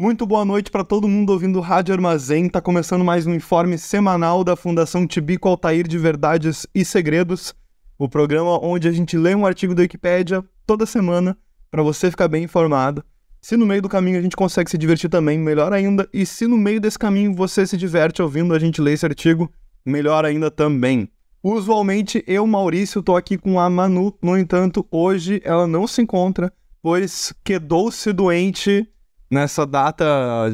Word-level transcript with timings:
Muito 0.00 0.24
boa 0.24 0.44
noite 0.44 0.70
para 0.70 0.84
todo 0.84 1.08
mundo 1.08 1.30
ouvindo 1.30 1.58
Rádio 1.58 1.92
Armazém. 1.92 2.48
Tá 2.48 2.60
começando 2.60 3.04
mais 3.04 3.26
um 3.26 3.34
informe 3.34 3.76
semanal 3.76 4.44
da 4.44 4.54
Fundação 4.54 5.04
Tibico 5.08 5.48
Altair 5.48 5.88
de 5.88 5.98
Verdades 5.98 6.68
e 6.72 6.84
Segredos, 6.84 7.52
o 7.98 8.08
programa 8.08 8.64
onde 8.64 8.86
a 8.86 8.92
gente 8.92 9.18
lê 9.18 9.34
um 9.34 9.44
artigo 9.44 9.74
da 9.74 9.82
Wikipédia 9.82 10.44
toda 10.64 10.86
semana 10.86 11.36
para 11.68 11.82
você 11.82 12.12
ficar 12.12 12.28
bem 12.28 12.44
informado. 12.44 13.04
Se 13.42 13.56
no 13.56 13.66
meio 13.66 13.82
do 13.82 13.88
caminho 13.88 14.20
a 14.20 14.22
gente 14.22 14.36
consegue 14.36 14.70
se 14.70 14.78
divertir 14.78 15.10
também, 15.10 15.36
melhor 15.36 15.72
ainda. 15.72 16.08
E 16.12 16.24
se 16.24 16.46
no 16.46 16.56
meio 16.56 16.80
desse 16.80 16.96
caminho 16.96 17.34
você 17.34 17.66
se 17.66 17.76
diverte 17.76 18.22
ouvindo 18.22 18.54
a 18.54 18.58
gente 18.60 18.80
ler 18.80 18.92
esse 18.92 19.04
artigo, 19.04 19.50
melhor 19.84 20.24
ainda 20.24 20.48
também. 20.48 21.08
Usualmente 21.42 22.22
eu, 22.24 22.46
Maurício, 22.46 23.02
tô 23.02 23.16
aqui 23.16 23.36
com 23.36 23.58
a 23.58 23.68
Manu, 23.68 24.16
no 24.22 24.38
entanto, 24.38 24.86
hoje 24.92 25.42
ela 25.44 25.66
não 25.66 25.88
se 25.88 26.00
encontra, 26.00 26.52
pois 26.80 27.34
quedou-se 27.42 28.12
doente 28.12 28.88
nessa 29.30 29.66
data 29.66 30.04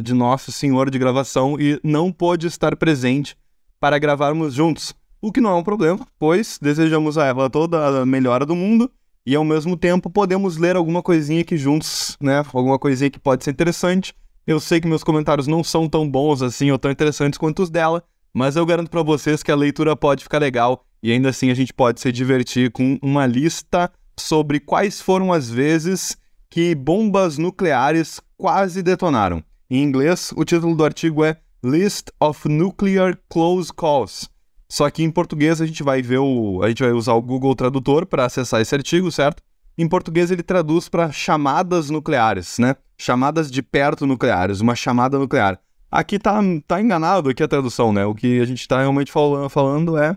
de 0.03 0.13
Nosso 0.13 0.51
Senhor 0.51 0.91
de 0.91 0.99
gravação 0.99 1.59
e 1.59 1.81
não 1.83 2.11
pôde 2.11 2.47
estar 2.47 2.77
presente 2.77 3.37
para 3.79 3.99
gravarmos 3.99 4.55
juntos. 4.55 4.95
O 5.21 5.33
que 5.33 5.41
não 5.41 5.51
é 5.51 5.55
um 5.55 5.63
problema, 5.63 6.07
pois 6.19 6.59
desejamos 6.61 7.17
a 7.17 7.27
ela 7.27 7.49
toda 7.49 8.01
a 8.01 8.07
melhora 8.07 8.45
do 8.45 8.55
mundo 8.55 8.91
e 9.27 9.35
ao 9.35 9.45
mesmo 9.45 9.77
tempo 9.77 10.11
podemos 10.11 10.57
ler 10.57 10.77
alguma 10.77 11.03
coisinha 11.03 11.41
aqui 11.41 11.57
juntos, 11.57 12.17
né? 12.21 12.45
Alguma 12.53 12.79
coisinha 12.79 13.11
que 13.11 13.19
pode 13.19 13.43
ser 13.43 13.51
interessante. 13.51 14.15
Eu 14.47 14.61
sei 14.61 14.81
que 14.81 14.87
meus 14.87 15.03
comentários 15.03 15.47
não 15.47 15.65
são 15.65 15.89
tão 15.89 16.09
bons 16.09 16.43
assim 16.43 16.71
ou 16.71 16.79
tão 16.79 16.91
interessantes 16.91 17.39
quanto 17.39 17.63
os 17.63 17.71
dela, 17.71 18.05
mas 18.35 18.57
eu 18.57 18.67
garanto 18.67 18.91
para 18.91 19.03
vocês 19.03 19.43
que 19.43 19.51
a 19.51 19.57
leitura 19.57 19.97
pode 19.97 20.25
ficar 20.25 20.39
legal 20.39 20.85
e 21.03 21.11
ainda 21.11 21.31
assim 21.31 21.51
a 21.51 21.55
gente 21.55 21.73
pode 21.73 22.01
se 22.01 22.13
divertir 22.13 22.71
com 22.71 22.99
uma 23.03 23.27
lista 23.27 23.91
sobre 24.19 24.61
quais 24.61 25.01
foram 25.01 25.33
as 25.33 25.49
vezes 25.49 26.17
que 26.55 26.73
bombas 26.73 27.37
nucleares 27.37 28.21
quase 28.37 28.81
detonaram. 28.81 29.43
Em 29.69 29.83
inglês, 29.83 30.33
o 30.37 30.45
título 30.45 30.77
do 30.77 30.85
artigo 30.85 31.25
é 31.25 31.37
List 31.65 32.11
of 32.21 32.49
Nuclear 32.49 33.19
Close 33.29 33.73
Calls. 33.75 34.31
Só 34.69 34.89
que 34.89 35.03
em 35.03 35.11
português 35.11 35.61
a 35.61 35.67
gente 35.67 35.83
vai 35.83 36.01
ver 36.01 36.19
o, 36.19 36.63
a 36.63 36.69
gente 36.69 36.81
vai 36.81 36.93
usar 36.93 37.15
o 37.15 37.21
Google 37.21 37.57
Tradutor 37.57 38.07
para 38.07 38.27
acessar 38.27 38.61
esse 38.61 38.73
artigo, 38.73 39.11
certo? 39.11 39.43
Em 39.77 39.89
português 39.89 40.31
ele 40.31 40.45
traduz 40.45 40.89
para 40.89 41.11
chamadas 41.11 41.91
nucleares, 41.91 42.57
né? 42.61 42.77
Chamadas 42.97 43.51
de 43.51 43.61
perto 43.61 44.07
nucleares, 44.07 44.61
uma 44.61 44.77
chamada 44.77 45.19
nuclear. 45.19 45.59
Aqui 45.91 46.21
tá, 46.21 46.39
tá 46.69 46.81
enganado 46.81 47.31
aqui 47.31 47.43
a 47.43 47.49
tradução, 47.49 47.93
né? 47.93 48.07
O 48.07 48.15
que 48.15 48.41
a 48.41 48.45
gente 48.45 48.61
está 48.61 48.79
realmente 48.79 49.11
falando, 49.11 49.99
é 49.99 50.17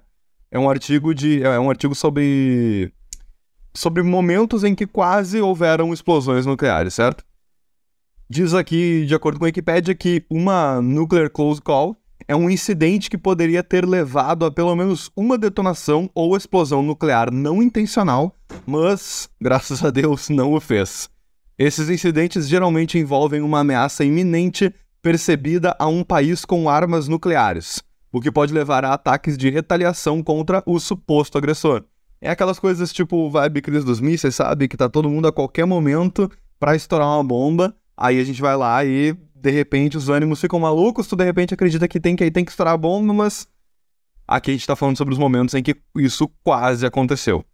é 0.52 0.60
um 0.60 0.70
artigo 0.70 1.16
de 1.16 1.42
é 1.42 1.60
um 1.60 1.70
artigo 1.70 1.96
sobre 1.96 2.94
sobre 3.78 4.02
momentos 4.02 4.64
em 4.64 4.74
que 4.74 4.88
quase 4.88 5.40
houveram 5.40 5.94
explosões 5.94 6.48
nucleares, 6.48 6.96
certo? 6.96 7.24
Diz 8.28 8.54
aqui, 8.54 9.06
de 9.06 9.14
acordo 9.14 9.38
com 9.38 9.46
a 9.46 9.48
Wikipedia, 9.48 9.94
que 9.94 10.26
uma 10.30 10.82
nuclear 10.82 11.30
close 11.30 11.62
call 11.62 11.96
é 12.28 12.36
um 12.36 12.50
incidente 12.50 13.10
que 13.10 13.18
poderia 13.18 13.64
ter 13.64 13.88
levado 13.88 14.46
a 14.46 14.52
pelo 14.52 14.76
menos 14.76 15.12
uma 15.16 15.38
detonação 15.38 16.10
ou 16.14 16.36
explosão 16.36 16.82
nuclear 16.82 17.32
não 17.32 17.62
intencional, 17.62 18.36
mas, 18.66 19.30
graças 19.40 19.86
a 19.86 19.92
Deus, 19.92 20.28
não 20.28 20.54
o 20.54 20.60
fez. 20.60 21.08
Esses 21.58 21.88
incidentes 21.88 22.48
geralmente 22.48 22.98
envolvem 22.98 23.42
uma 23.42 23.60
ameaça 23.60 24.04
iminente 24.04 24.74
percebida 25.02 25.76
a 25.78 25.88
um 25.88 26.04
país 26.04 26.44
com 26.44 26.68
armas 26.68 27.08
nucleares, 27.08 27.82
o 28.12 28.20
que 28.20 28.32
pode 28.32 28.52
levar 28.52 28.84
a 28.84 28.94
ataques 28.94 29.38
de 29.38 29.52
retaliação 29.52 30.24
contra 30.24 30.64
o 30.66 30.80
suposto 30.80 31.38
agressor. 31.38 31.84
É 32.20 32.30
aquelas 32.30 32.60
coisas 32.60 32.92
tipo 32.92 33.30
vibe 33.30 33.62
crise 33.62 33.86
dos 33.86 34.00
mísseis, 34.00 34.36
sabe? 34.36 34.68
Que 34.68 34.76
tá 34.76 34.90
todo 34.90 35.10
mundo 35.10 35.28
a 35.28 35.32
qualquer 35.32 35.66
momento 35.66 36.30
para 36.60 36.76
estourar 36.76 37.08
uma 37.08 37.24
bomba, 37.24 37.76
aí 37.96 38.20
a 38.20 38.24
gente 38.24 38.42
vai 38.42 38.56
lá 38.58 38.84
e 38.84 39.16
de 39.36 39.52
repente 39.52 39.96
os 39.96 40.10
ânimos 40.10 40.42
ficam 40.42 40.60
malucos, 40.60 41.08
tu 41.08 41.16
de 41.16 41.24
repente 41.24 41.54
acredita 41.54 41.88
que 41.88 42.00
tem 42.00 42.16
que, 42.16 42.30
tem 42.32 42.44
que 42.44 42.52
estourar 42.52 42.74
a 42.74 42.78
bomba, 42.78 43.14
mas 43.14 43.48
aqui 44.28 44.52
a 44.52 44.54
gente 44.54 44.66
tá 44.66 44.76
falando 44.76 44.98
sobre 44.98 45.14
os 45.14 45.20
momentos 45.20 45.54
em 45.54 45.62
que 45.62 45.76
isso 45.96 46.28
quase 46.44 46.86
aconteceu. 46.86 47.46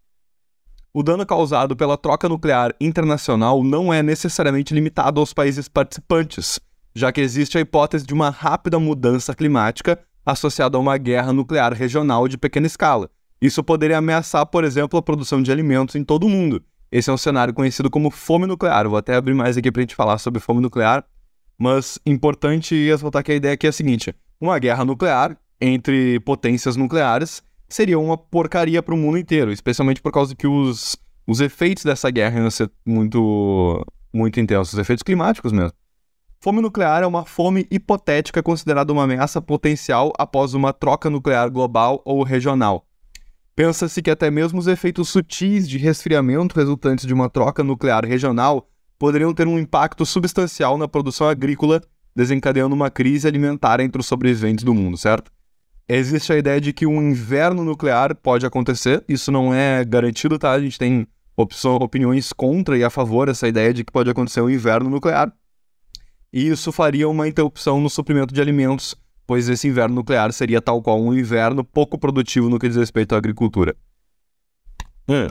O 0.94 1.04
dano 1.04 1.26
causado 1.26 1.76
pela 1.76 1.98
troca 1.98 2.30
nuclear 2.30 2.74
internacional 2.80 3.64
não 3.64 3.92
é 3.92 4.04
necessariamente 4.04 4.74
limitado 4.74 5.20
aos 5.20 5.34
países 5.34 5.68
participantes, 5.68 6.60
já 6.96 7.12
que 7.12 7.20
existe 7.20 7.58
a 7.58 7.62
hipótese 7.62 8.06
de 8.06 8.14
uma 8.14 8.30
rápida 8.30 8.80
mudança 8.80 9.34
climática 9.34 10.00
associada 10.26 10.78
a 10.78 10.80
uma 10.80 10.98
guerra 10.98 11.34
nuclear 11.34 11.74
regional 11.74 12.28
de 12.28 12.38
pequena 12.38 12.68
escala. 12.68 13.10
Isso 13.44 13.62
poderia 13.62 13.98
ameaçar, 13.98 14.46
por 14.46 14.64
exemplo, 14.64 14.98
a 14.98 15.02
produção 15.02 15.44
de 15.44 15.52
alimentos 15.52 15.96
em 15.96 16.04
todo 16.06 16.26
o 16.26 16.30
mundo. 16.30 16.64
Esse 16.90 17.10
é 17.10 17.14
um 17.14 17.18
cenário 17.18 17.54
conhecido 17.54 17.90
como 17.90 18.10
fome 18.10 18.48
nuclear. 18.48 18.88
vou 18.88 18.98
até 18.98 19.16
abrir 19.16 19.34
mais 19.34 19.58
aqui 19.58 19.70
para 19.70 19.82
a 19.82 19.84
gente 19.84 19.96
falar 19.96 20.18
sobre 20.18 20.40
fome 20.40 20.62
nuclear, 20.62 21.04
mas 21.58 22.00
importante 22.06 22.74
ressaltar 22.90 23.22
que 23.22 23.34
a 23.34 23.36
ideia 23.36 23.54
aqui 23.56 23.68
é 23.68 23.70
a 23.70 23.74
seguinte: 23.74 24.16
uma 24.40 24.58
guerra 24.60 24.86
nuclear 24.86 25.38
entre 25.60 26.22
potências 26.22 26.78
nucleares 26.78 27.44
seria 27.68 28.00
uma 28.00 28.18
porcaria 28.18 28.82
para 28.82 28.96
o 28.96 28.98
mundo 28.98 29.18
inteiro, 29.18 29.52
especialmente 29.52 30.02
por 30.02 30.14
causa 30.14 30.34
que 30.34 30.48
os, 30.48 30.96
os 31.28 31.42
efeitos 31.42 31.84
dessa 31.84 32.10
guerra 32.10 32.40
iam 32.40 32.50
ser 32.50 32.72
muito, 32.86 33.86
muito 34.14 34.40
intensos, 34.40 34.72
os 34.72 34.80
efeitos 34.80 35.04
climáticos 35.04 35.52
mesmo. 35.52 35.74
Fome 36.40 36.62
nuclear 36.62 37.04
é 37.04 37.06
uma 37.06 37.26
fome 37.26 37.68
hipotética 37.70 38.42
considerada 38.42 38.94
uma 38.94 39.04
ameaça 39.04 39.42
potencial 39.42 40.14
após 40.18 40.54
uma 40.54 40.72
troca 40.72 41.10
nuclear 41.10 41.52
global 41.52 42.02
ou 42.06 42.24
regional. 42.24 42.88
Pensa-se 43.56 44.02
que 44.02 44.10
até 44.10 44.32
mesmo 44.32 44.60
os 44.60 44.68
efeitos 44.68 45.10
sutis 45.10 45.70
de 45.70 45.78
resfriamento 45.78 46.56
resultantes 46.56 47.06
de 47.06 47.14
uma 47.14 47.30
troca 47.30 47.64
nuclear 47.64 48.04
regional 48.06 48.68
poderiam 48.98 49.34
ter 49.34 49.48
um 49.48 49.60
impacto 49.60 50.06
substancial 50.06 50.78
na 50.78 50.88
produção 50.88 51.28
agrícola, 51.28 51.82
desencadeando 52.16 52.74
uma 52.74 52.90
crise 52.90 53.28
alimentar 53.28 53.80
entre 53.80 54.00
os 54.00 54.08
sobreviventes 54.08 54.64
do 54.64 54.74
mundo, 54.74 54.98
certo? 54.98 55.32
Existe 55.88 56.32
a 56.34 56.38
ideia 56.38 56.60
de 56.60 56.74
que 56.74 56.88
um 56.88 57.02
inverno 57.02 57.64
nuclear 57.64 58.16
pode 58.16 58.46
acontecer, 58.46 59.04
isso 59.08 59.32
não 59.32 59.54
é 59.54 59.84
garantido, 59.84 60.40
tá? 60.40 60.52
A 60.52 60.60
gente 60.60 60.80
tem 60.80 61.06
opção, 61.36 61.76
opiniões 61.76 62.32
contra 62.32 62.78
e 62.78 62.84
a 62.84 62.90
favor 62.90 63.28
dessa 63.28 63.48
ideia 63.48 63.74
de 63.74 63.84
que 63.84 63.92
pode 63.92 64.10
acontecer 64.10 64.42
um 64.42 64.50
inverno 64.50 64.90
nuclear 64.90 65.32
e 66.34 66.48
isso 66.48 66.72
faria 66.72 67.08
uma 67.08 67.28
interrupção 67.28 67.80
no 67.80 67.90
suprimento 67.90 68.34
de 68.34 68.42
alimentos, 68.42 68.96
pois 69.26 69.48
esse 69.50 69.68
inverno 69.68 69.96
nuclear 69.96 70.32
seria 70.32 70.62
tal 70.62 70.82
qual 70.82 71.02
um 71.02 71.14
inverno 71.14 71.64
pouco 71.64 71.98
produtivo 71.98 72.50
no 72.50 72.60
que 72.60 72.68
diz 72.68 72.78
respeito 72.78 73.16
à 73.16 73.18
agricultura. 73.18 73.76
Hum. 75.08 75.28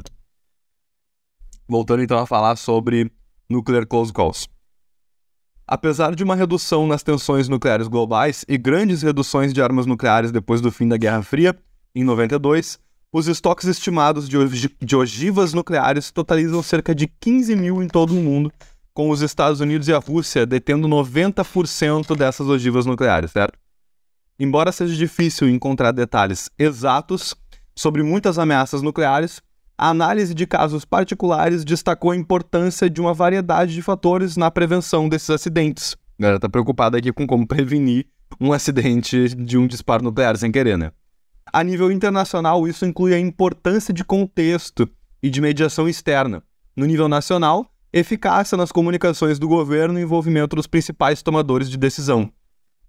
Voltando 1.69 2.03
então 2.03 2.19
a 2.19 2.27
falar 2.27 2.57
sobre 2.57 3.11
nuclear 3.49 3.87
close 3.87 4.13
calls. 4.13 4.49
Apesar 5.67 6.15
de 6.15 6.25
uma 6.25 6.35
redução 6.35 6.87
nas 6.87 7.03
tensões 7.03 7.49
nucleares 7.49 7.89
globais 7.89 8.45
e 8.49 8.59
grandes 8.59 9.03
reduções 9.03 9.53
de 9.53 9.63
armas 9.63 9.87
nucleares 9.87 10.33
depois 10.33 10.61
do 10.61 10.73
fim 10.73 10.89
da 10.89 10.97
Guerra 10.97 11.23
Fria, 11.23 11.57
em 11.95 12.05
92, 12.05 12.79
os 13.13 13.29
estoques 13.29 13.67
estimados 13.67 14.29
de, 14.29 14.37
de 14.81 14.97
ogivas 14.97 15.53
nucleares 15.53 16.11
totalizam 16.11 16.63
cerca 16.63 16.95
de 16.95 17.07
15 17.07 17.55
mil 17.55 17.83
em 17.83 17.87
todo 17.87 18.13
o 18.13 18.23
mundo, 18.23 18.53
com 18.95 19.11
os 19.11 19.23
Estados 19.23 19.61
Unidos 19.61 19.89
e 19.89 19.93
a 19.93 19.99
Rússia 19.99 20.45
detendo 20.45 20.89
90% 20.89 22.17
dessas 22.17 22.49
ogivas 22.49 22.85
nucleares, 22.85 23.31
certo? 23.31 23.59
Embora 24.43 24.73
seja 24.73 24.97
difícil 24.97 25.49
encontrar 25.49 25.93
detalhes 25.93 26.51
exatos 26.59 27.33
sobre 27.77 28.03
muitas 28.03 28.41
ameaças 28.41 28.83
nucleares, 28.83 29.41
a 29.79 29.91
análise 29.91 30.35
de 30.35 30.49
casos 30.49 30.85
particulares 30.85 31.65
destacou 31.65 32.11
a 32.11 32.17
importância 32.17 32.91
de 32.91 33.01
uma 33.01 33.15
variedade 33.15 33.73
de 33.73 33.81
fatores 33.81 34.37
na 34.37 34.51
prevenção 34.51 35.09
desses 35.09 35.31
acidentes. 35.31 35.97
A 36.19 36.23
galera 36.23 36.41
tá 36.41 36.49
preocupada 36.49 36.99
aqui 36.99 37.13
com 37.13 37.25
como 37.25 37.47
prevenir 37.47 38.09
um 38.41 38.53
acidente 38.53 39.29
de 39.29 39.57
um 39.57 39.69
disparo 39.69 40.03
nuclear 40.03 40.37
sem 40.37 40.51
querer, 40.51 40.77
né? 40.77 40.91
A 41.53 41.63
nível 41.63 41.93
internacional, 41.93 42.67
isso 42.67 42.85
inclui 42.85 43.15
a 43.15 43.21
importância 43.21 43.95
de 43.95 44.05
contexto 44.05 44.91
e 45.23 45.31
de 45.31 45.41
mediação 45.41 45.89
externa. 45.89 46.43
No 46.77 46.85
nível 46.85 47.09
nacional, 47.09 47.65
eficácia 47.93 48.59
nas 48.59 48.73
comunicações 48.73 49.39
do 49.39 49.47
governo 49.47 50.01
e 50.01 50.03
envolvimento 50.03 50.57
dos 50.57 50.67
principais 50.67 51.23
tomadores 51.23 51.71
de 51.71 51.79
decisão. 51.79 52.29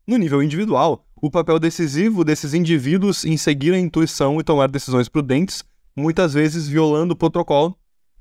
No 0.08 0.18
nível 0.18 0.42
individual, 0.42 1.06
o 1.24 1.32
papel 1.32 1.58
decisivo 1.58 2.26
desses 2.26 2.54
indivíduos 2.54 3.24
em 3.24 3.38
seguir 3.38 3.74
a 3.74 3.80
intuição 3.80 4.42
e 4.42 4.44
tomar 4.44 4.70
decisões 4.70 5.08
prudentes, 5.08 5.64
muitas 5.96 6.34
vezes 6.34 6.68
violando 6.68 7.14
o 7.14 7.16
protocolo, 7.16 7.80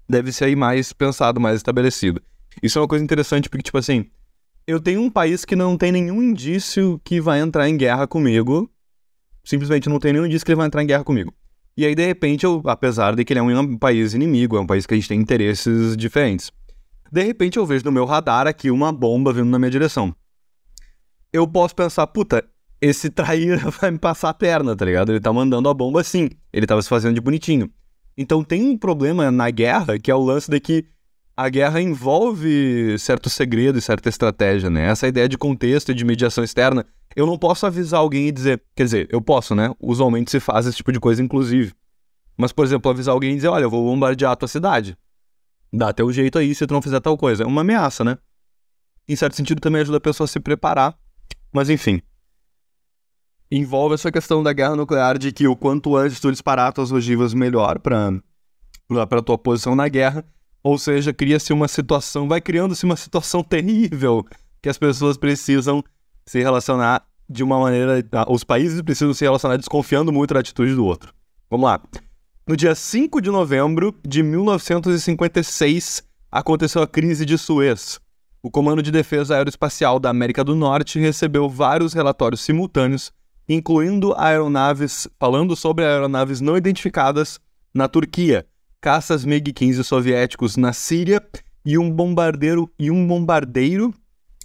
deve 0.08 0.30
ser 0.30 0.44
aí 0.44 0.54
mais 0.54 0.92
pensado, 0.92 1.40
mais 1.40 1.56
estabelecido. 1.56 2.22
Isso 2.62 2.78
é 2.78 2.80
uma 2.80 2.86
coisa 2.86 3.04
interessante 3.04 3.50
porque, 3.50 3.64
tipo 3.64 3.76
assim, 3.76 4.06
eu 4.68 4.78
tenho 4.78 5.00
um 5.00 5.10
país 5.10 5.44
que 5.44 5.56
não 5.56 5.76
tem 5.76 5.90
nenhum 5.90 6.22
indício 6.22 7.00
que 7.02 7.20
vai 7.20 7.40
entrar 7.40 7.68
em 7.68 7.76
guerra 7.76 8.06
comigo, 8.06 8.70
simplesmente 9.42 9.88
não 9.88 9.98
tem 9.98 10.12
nenhum 10.12 10.26
indício 10.26 10.46
que 10.46 10.52
ele 10.52 10.58
vai 10.58 10.68
entrar 10.68 10.84
em 10.84 10.86
guerra 10.86 11.02
comigo. 11.02 11.34
E 11.76 11.84
aí, 11.84 11.96
de 11.96 12.06
repente, 12.06 12.44
eu, 12.44 12.62
apesar 12.66 13.16
de 13.16 13.24
que 13.24 13.32
ele 13.32 13.40
é 13.40 13.42
um 13.42 13.78
país 13.78 14.14
inimigo, 14.14 14.56
é 14.56 14.60
um 14.60 14.66
país 14.66 14.86
que 14.86 14.94
a 14.94 14.96
gente 14.96 15.08
tem 15.08 15.20
interesses 15.20 15.96
diferentes. 15.96 16.52
De 17.10 17.24
repente, 17.24 17.58
eu 17.58 17.66
vejo 17.66 17.84
no 17.84 17.90
meu 17.90 18.04
radar 18.04 18.46
aqui 18.46 18.70
uma 18.70 18.92
bomba 18.92 19.32
vindo 19.32 19.50
na 19.50 19.58
minha 19.58 19.72
direção. 19.72 20.14
Eu 21.32 21.48
posso 21.48 21.74
pensar, 21.74 22.06
puta, 22.06 22.48
esse 22.82 23.08
traíra 23.08 23.70
vai 23.80 23.92
me 23.92 23.98
passar 23.98 24.30
a 24.30 24.34
perna, 24.34 24.74
tá 24.74 24.84
ligado? 24.84 25.12
Ele 25.12 25.20
tá 25.20 25.32
mandando 25.32 25.68
a 25.68 25.74
bomba 25.74 26.00
assim. 26.00 26.28
Ele 26.52 26.66
tava 26.66 26.82
se 26.82 26.88
fazendo 26.88 27.14
de 27.14 27.20
bonitinho. 27.20 27.70
Então 28.18 28.42
tem 28.42 28.68
um 28.68 28.76
problema 28.76 29.30
na 29.30 29.48
guerra, 29.50 29.98
que 29.98 30.10
é 30.10 30.14
o 30.14 30.22
lance 30.22 30.50
de 30.50 30.58
que 30.58 30.84
a 31.36 31.48
guerra 31.48 31.80
envolve 31.80 32.98
certo 32.98 33.30
segredo 33.30 33.78
e 33.78 33.80
certa 33.80 34.08
estratégia, 34.08 34.68
né? 34.68 34.88
Essa 34.88 35.06
ideia 35.06 35.28
de 35.28 35.38
contexto 35.38 35.92
e 35.92 35.94
de 35.94 36.04
mediação 36.04 36.42
externa. 36.42 36.84
Eu 37.14 37.24
não 37.24 37.38
posso 37.38 37.64
avisar 37.64 38.00
alguém 38.00 38.26
e 38.26 38.32
dizer. 38.32 38.60
Quer 38.74 38.84
dizer, 38.84 39.08
eu 39.10 39.22
posso, 39.22 39.54
né? 39.54 39.72
Usualmente 39.80 40.30
se 40.30 40.40
faz 40.40 40.66
esse 40.66 40.76
tipo 40.76 40.92
de 40.92 40.98
coisa, 40.98 41.22
inclusive. 41.22 41.72
Mas, 42.36 42.52
por 42.52 42.64
exemplo, 42.64 42.90
avisar 42.90 43.14
alguém 43.14 43.32
e 43.32 43.36
dizer: 43.36 43.48
olha, 43.48 43.64
eu 43.64 43.70
vou 43.70 43.84
bombardear 43.84 44.32
a 44.32 44.36
tua 44.36 44.48
cidade. 44.48 44.96
Dá 45.72 45.94
o 46.04 46.12
jeito 46.12 46.36
aí 46.36 46.54
se 46.54 46.66
tu 46.66 46.74
não 46.74 46.82
fizer 46.82 47.00
tal 47.00 47.16
coisa. 47.16 47.44
É 47.44 47.46
uma 47.46 47.60
ameaça, 47.60 48.04
né? 48.04 48.18
Em 49.08 49.16
certo 49.16 49.36
sentido, 49.36 49.60
também 49.60 49.80
ajuda 49.80 49.98
a 49.98 50.00
pessoa 50.00 50.24
a 50.24 50.28
se 50.28 50.40
preparar. 50.40 50.98
Mas, 51.52 51.70
enfim. 51.70 52.02
Envolve 53.54 53.96
essa 53.96 54.10
questão 54.10 54.42
da 54.42 54.50
guerra 54.50 54.74
nuclear 54.74 55.18
de 55.18 55.30
que 55.30 55.46
o 55.46 55.54
quanto 55.54 55.94
antes 55.94 56.18
tu 56.18 56.32
disparar 56.32 56.72
tuas 56.72 56.90
ogivas, 56.90 57.34
melhor 57.34 57.78
pra, 57.80 58.10
pra 59.06 59.20
tua 59.20 59.36
posição 59.36 59.76
na 59.76 59.88
guerra. 59.88 60.24
Ou 60.62 60.78
seja, 60.78 61.12
cria-se 61.12 61.52
uma 61.52 61.68
situação, 61.68 62.26
vai 62.26 62.40
criando-se 62.40 62.86
uma 62.86 62.96
situação 62.96 63.42
terrível 63.42 64.24
que 64.62 64.70
as 64.70 64.78
pessoas 64.78 65.18
precisam 65.18 65.84
se 66.24 66.40
relacionar 66.40 67.04
de 67.28 67.42
uma 67.42 67.60
maneira. 67.60 68.02
Os 68.26 68.42
países 68.42 68.80
precisam 68.80 69.12
se 69.12 69.22
relacionar 69.22 69.58
desconfiando 69.58 70.10
muito 70.10 70.32
da 70.32 70.40
atitude 70.40 70.74
do 70.74 70.86
outro. 70.86 71.12
Vamos 71.50 71.66
lá. 71.66 71.78
No 72.46 72.56
dia 72.56 72.74
5 72.74 73.20
de 73.20 73.28
novembro 73.28 73.94
de 74.02 74.22
1956, 74.22 76.02
aconteceu 76.30 76.80
a 76.80 76.86
crise 76.86 77.26
de 77.26 77.36
Suez. 77.36 78.00
O 78.42 78.50
Comando 78.50 78.82
de 78.82 78.90
Defesa 78.90 79.36
Aeroespacial 79.36 80.00
da 80.00 80.08
América 80.08 80.42
do 80.42 80.56
Norte 80.56 80.98
recebeu 80.98 81.50
vários 81.50 81.92
relatórios 81.92 82.40
simultâneos, 82.40 83.12
incluindo 83.52 84.14
aeronaves 84.16 85.08
falando 85.18 85.54
sobre 85.54 85.84
aeronaves 85.84 86.40
não 86.40 86.56
identificadas 86.56 87.40
na 87.74 87.88
Turquia, 87.88 88.46
caças 88.80 89.24
MiG-15 89.24 89.82
soviéticos 89.82 90.56
na 90.56 90.72
Síria 90.72 91.22
e 91.64 91.78
um 91.78 91.90
bombardeiro 91.90 92.70
e 92.78 92.90
um 92.90 93.06
bombardeiro 93.06 93.94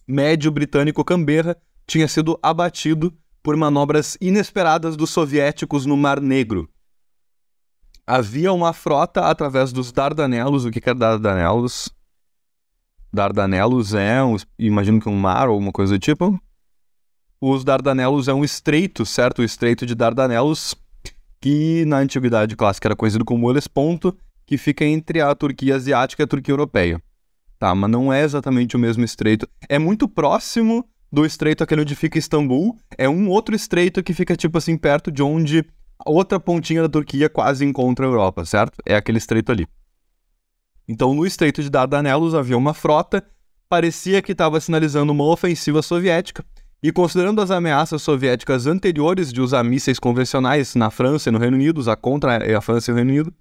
médio 0.07 0.51
britânico 0.51 1.03
Canberra 1.03 1.57
tinha 1.85 2.07
sido 2.07 2.39
abatido 2.41 3.13
por 3.41 3.55
manobras 3.55 4.17
inesperadas 4.21 4.95
dos 4.95 5.09
soviéticos 5.09 5.85
no 5.85 5.97
Mar 5.97 6.21
Negro. 6.21 6.69
Havia 8.05 8.53
uma 8.53 8.71
frota 8.71 9.21
através 9.25 9.73
dos 9.73 9.91
Dardanelos. 9.91 10.65
O 10.65 10.71
que 10.71 10.89
é 10.89 10.93
Dardanelos? 10.93 11.89
Dardanelos 13.11 13.93
é, 13.93 14.23
um, 14.23 14.37
imagino 14.57 15.01
que 15.01 15.09
um 15.09 15.15
mar 15.15 15.47
ou 15.47 15.53
alguma 15.53 15.71
coisa 15.71 15.97
do 15.97 15.99
tipo. 15.99 16.39
Os 17.39 17.63
Dardanelos 17.63 18.27
é 18.27 18.33
um 18.33 18.43
estreito, 18.43 19.05
certo? 19.05 19.39
O 19.39 19.43
estreito 19.43 19.85
de 19.85 19.93
Dardanelos, 19.93 20.75
que 21.39 21.85
na 21.85 21.97
antiguidade 21.97 22.55
clássica 22.55 22.87
era 22.87 22.95
conhecido 22.95 23.23
como 23.23 23.49
Helesponto, 23.49 24.17
que 24.45 24.57
fica 24.57 24.83
entre 24.83 25.21
a 25.21 25.33
Turquia 25.35 25.75
asiática 25.75 26.23
e 26.23 26.25
a 26.25 26.27
Turquia 26.27 26.53
europeia. 26.53 27.01
Tá, 27.59 27.75
mas 27.75 27.89
não 27.89 28.11
é 28.11 28.23
exatamente 28.23 28.75
o 28.75 28.79
mesmo 28.79 29.03
estreito. 29.03 29.47
É 29.69 29.77
muito 29.77 30.07
próximo 30.07 30.83
do 31.11 31.25
estreito 31.25 31.63
aquele 31.63 31.81
onde 31.81 31.95
fica 31.95 32.17
Istambul. 32.17 32.77
É 32.97 33.07
um 33.07 33.29
outro 33.29 33.55
estreito 33.55 34.01
que 34.01 34.13
fica, 34.13 34.35
tipo 34.35 34.57
assim, 34.57 34.77
perto 34.77 35.11
de 35.11 35.21
onde 35.21 35.65
a 35.99 36.09
outra 36.09 36.39
pontinha 36.39 36.81
da 36.81 36.89
Turquia 36.89 37.29
quase 37.29 37.65
encontra 37.65 38.05
a 38.05 38.09
Europa, 38.09 38.45
certo? 38.45 38.79
É 38.85 38.95
aquele 38.95 39.17
estreito 39.17 39.51
ali. 39.51 39.67
Então, 40.87 41.13
no 41.13 41.25
estreito 41.25 41.61
de 41.61 41.69
Dardanelos 41.69 42.33
havia 42.33 42.57
uma 42.57 42.73
frota, 42.73 43.23
parecia 43.67 44.21
que 44.21 44.31
estava 44.31 44.59
sinalizando 44.59 45.11
uma 45.11 45.25
ofensiva 45.25 45.81
soviética. 45.81 46.45
E 46.87 46.91
considerando 46.93 47.41
as 47.41 47.51
ameaças 47.51 48.01
soviéticas 48.01 48.65
anteriores 48.65 49.33
de 49.33 49.41
usar 49.41 49.61
mísseis 49.61 49.99
convencionais 49.99 50.73
na 50.73 50.89
França 50.89 51.27
e 51.27 51.33
no 51.33 51.37
Reino 51.37 51.57
Unido, 51.57 51.83
contra 51.97 52.57
a 52.57 52.61
França 52.61 52.89
e 52.89 52.93
o 52.93 52.95
Reino 52.95 53.11
Unido, 53.11 53.33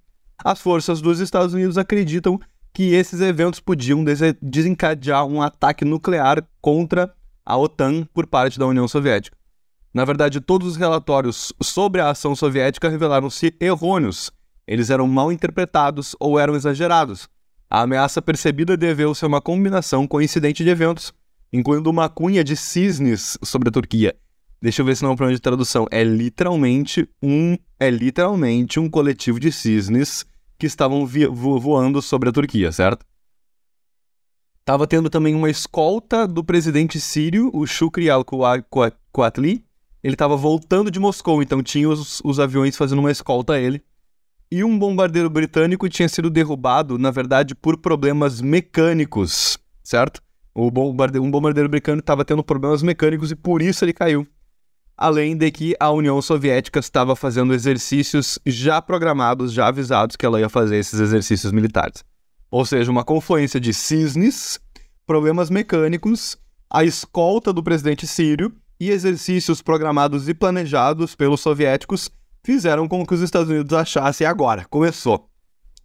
as 0.45 0.61
forças 0.61 1.01
dos 1.01 1.21
Estados 1.21 1.55
Unidos 1.55 1.79
acreditam 1.79 2.41
que 2.75 2.93
esses 2.93 3.21
eventos 3.21 3.61
podiam 3.61 4.05
desencadear 4.43 5.25
um 5.25 5.41
ataque 5.41 5.85
nuclear 5.85 6.45
contra 6.61 7.15
a 7.45 7.57
OTAN 7.57 8.09
por 8.13 8.27
parte 8.27 8.59
da 8.59 8.67
União 8.67 8.89
Soviética. 8.89 9.39
Na 9.95 10.05
verdade, 10.05 10.41
todos 10.41 10.67
os 10.67 10.77
relatórios 10.77 11.53
sobre 11.63 12.01
a 12.01 12.11
ação 12.11 12.35
soviética 12.35 12.89
revelaram-se 12.89 13.55
errôneos. 13.61 14.29
Eles 14.67 14.91
eram 14.91 15.07
mal 15.07 15.31
interpretados 15.31 16.17
ou 16.19 16.37
eram 16.37 16.57
exagerados. 16.57 17.29
A 17.71 17.83
ameaça 17.83 18.21
percebida 18.21 18.77
deveu-se 18.77 19.25
a 19.25 19.29
uma 19.29 19.41
combinação 19.41 20.05
coincidente 20.05 20.65
de 20.65 20.71
eventos, 20.71 21.15
incluindo 21.53 21.91
uma 21.91 22.09
cunha 22.09 22.43
de 22.43 22.57
cisnes 22.57 23.39
sobre 23.43 23.69
a 23.69 23.73
Turquia. 23.73 24.17
Deixa 24.61 24.83
eu 24.83 24.87
ver 24.87 24.97
se 24.97 25.03
não 25.03 25.11
é 25.11 25.13
um 25.13 25.17
problema 25.17 25.37
de 25.37 25.43
tradução. 25.43 25.87
É 25.91 26.03
literalmente 26.03 27.09
um 27.23 27.57
é 27.79 27.91
literalmente 27.91 28.81
um 28.81 28.89
coletivo 28.89 29.39
de 29.39 29.53
cisnes 29.53 30.25
que 30.59 30.67
estavam 30.67 31.07
vo 31.07 31.61
voando 31.61 32.01
sobre 32.01 32.29
a 32.29 32.33
Turquia, 32.33 32.73
certo? 32.73 33.05
Tava 34.65 34.87
tendo 34.87 35.09
também 35.09 35.35
uma 35.35 35.49
escolta 35.49 36.27
do 36.27 36.43
presidente 36.43 36.99
sírio, 36.99 37.51
o 37.55 37.67
Shukri 37.67 38.11
al-Quatli. 38.11 39.65
Ele 40.03 40.15
estava 40.15 40.37
voltando 40.37 40.91
de 40.91 40.99
Moscou, 40.99 41.43
então 41.43 41.63
tinha 41.63 41.89
os, 41.89 42.21
os 42.25 42.41
aviões 42.41 42.77
fazendo 42.77 42.99
uma 42.99 43.13
escolta 43.13 43.53
a 43.53 43.61
ele. 43.61 43.83
E 44.51 44.65
um 44.65 44.79
bombardeiro 44.79 45.29
britânico 45.29 45.89
tinha 45.89 46.09
sido 46.09 46.31
derrubado, 46.31 46.99
na 46.99 47.11
verdade, 47.11 47.55
por 47.55 47.77
problemas 47.77 48.41
mecânicos, 48.41 49.59
certo? 49.83 50.23
O 50.59 50.71
bombardeiro, 50.71 51.23
um 51.23 51.31
bombardeiro 51.31 51.69
britânico 51.69 52.01
estava 52.01 52.25
tendo 52.25 52.43
problemas 52.43 52.83
mecânicos 52.83 53.31
e 53.31 53.37
por 53.37 53.61
isso 53.61 53.85
ele 53.85 53.93
caiu 53.93 54.27
além 54.97 55.37
de 55.37 55.51
que 55.51 55.77
a 55.79 55.91
União 55.91 56.21
Soviética 56.23 56.81
estava 56.81 57.15
fazendo 57.15 57.53
exercícios 57.53 58.39
já 58.47 58.81
programados, 58.81 59.53
já 59.53 59.67
avisados 59.67 60.17
que 60.17 60.25
ela 60.25 60.41
ia 60.41 60.49
fazer 60.49 60.79
esses 60.79 60.99
exercícios 60.99 61.53
militares. 61.53 62.03
Ou 62.51 62.65
seja, 62.65 62.91
uma 62.91 63.05
confluência 63.05 63.61
de 63.61 63.75
cisnes, 63.75 64.59
problemas 65.07 65.51
mecânicos, 65.51 66.39
a 66.71 66.83
escolta 66.83 67.53
do 67.53 67.63
presidente 67.63 68.07
sírio 68.07 68.55
e 68.81 68.91
exercícios 68.91 69.61
programados 69.61 70.29
e 70.29 70.35
planejados 70.35 71.15
pelos 71.15 71.41
soviéticos 71.41 72.11
fizeram 72.43 72.89
com 72.89 73.05
que 73.05 73.15
os 73.15 73.21
Estados 73.21 73.51
Unidos 73.51 73.73
achassem 73.77 74.27
agora, 74.27 74.65
começou. 74.71 75.29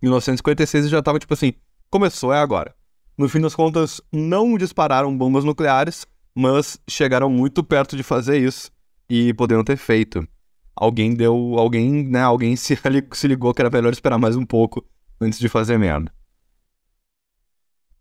Em 0.01 0.05
1956 0.05 0.89
já 0.89 0.99
estava 0.99 1.19
tipo 1.19 1.33
assim, 1.33 1.53
começou, 1.89 2.33
é 2.33 2.39
agora. 2.39 2.73
No 3.17 3.29
fim 3.29 3.39
das 3.39 3.55
contas, 3.55 4.01
não 4.11 4.57
dispararam 4.57 5.15
bombas 5.15 5.43
nucleares, 5.43 6.05
mas 6.33 6.79
chegaram 6.89 7.29
muito 7.29 7.63
perto 7.63 7.95
de 7.95 8.03
fazer 8.03 8.37
isso 8.39 8.71
e 9.09 9.33
poderiam 9.33 9.63
ter 9.63 9.77
feito. 9.77 10.27
Alguém 10.75 11.13
deu. 11.13 11.55
Alguém, 11.57 12.07
né? 12.07 12.21
Alguém 12.21 12.55
se, 12.55 12.77
se 13.13 13.27
ligou 13.27 13.53
que 13.53 13.61
era 13.61 13.69
melhor 13.69 13.91
esperar 13.91 14.17
mais 14.17 14.35
um 14.35 14.45
pouco 14.45 14.83
antes 15.19 15.37
de 15.37 15.49
fazer 15.49 15.77
merda. 15.77 16.11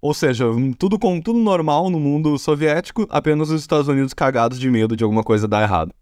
Ou 0.00 0.14
seja, 0.14 0.46
tudo 0.78 0.98
com 0.98 1.20
tudo 1.20 1.38
normal 1.38 1.90
no 1.90 2.00
mundo 2.00 2.38
soviético, 2.38 3.06
apenas 3.10 3.50
os 3.50 3.60
Estados 3.60 3.86
Unidos 3.86 4.14
cagados 4.14 4.58
de 4.58 4.70
medo 4.70 4.96
de 4.96 5.04
alguma 5.04 5.22
coisa 5.22 5.46
dar 5.46 5.62
errado. 5.62 5.92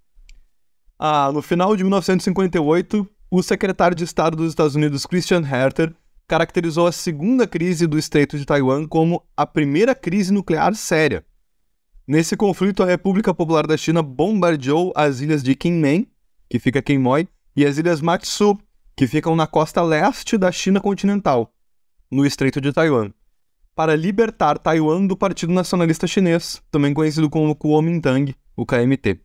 Ah, 0.97 1.31
no 1.33 1.43
final 1.43 1.75
de 1.75 1.83
1958, 1.83 3.09
o 3.31 3.43
secretário 3.43 3.97
de 3.97 4.05
Estado 4.05 4.37
dos 4.37 4.51
Estados 4.51 4.77
Unidos, 4.77 5.05
Christian 5.05 5.43
Herter, 5.43 5.93
caracterizou 6.29 6.87
a 6.87 6.93
segunda 6.93 7.47
crise 7.47 7.87
do 7.87 7.99
Estreito 7.99 8.39
de 8.39 8.45
Taiwan 8.45 8.87
como 8.87 9.25
a 9.35 9.47
primeira 9.47 9.95
crise 9.95 10.31
nuclear 10.31 10.75
séria. 10.75 11.25
Nesse 12.07 12.37
conflito, 12.37 12.83
a 12.83 12.87
República 12.87 13.33
Popular 13.33 13.67
da 13.67 13.79
China 13.79 14.03
bombardeou 14.03 14.93
as 14.95 15.21
ilhas 15.21 15.43
de 15.43 15.55
Kinmen, 15.55 16.07
que 16.49 16.59
fica 16.59 16.83
Queimói, 16.83 17.27
e 17.57 17.65
as 17.65 17.79
ilhas 17.79 18.03
Matsu, 18.03 18.59
que 18.95 19.07
ficam 19.07 19.35
na 19.35 19.47
costa 19.47 19.83
leste 19.83 20.37
da 20.37 20.53
China 20.53 20.81
continental, 20.81 21.53
no 22.11 22.27
Estreito 22.27 22.61
de 22.61 22.73
Taiwan, 22.73 23.11
para 23.75 23.97
libertar 23.97 24.59
Taiwan 24.59 25.07
do 25.07 25.17
Partido 25.17 25.53
Nacionalista 25.53 26.07
Chinês, 26.07 26.63
também 26.71 26.93
conhecido 26.93 27.31
como 27.31 27.55
Kuomintang, 27.55 28.35
o 28.55 28.67
KMT. 28.67 29.21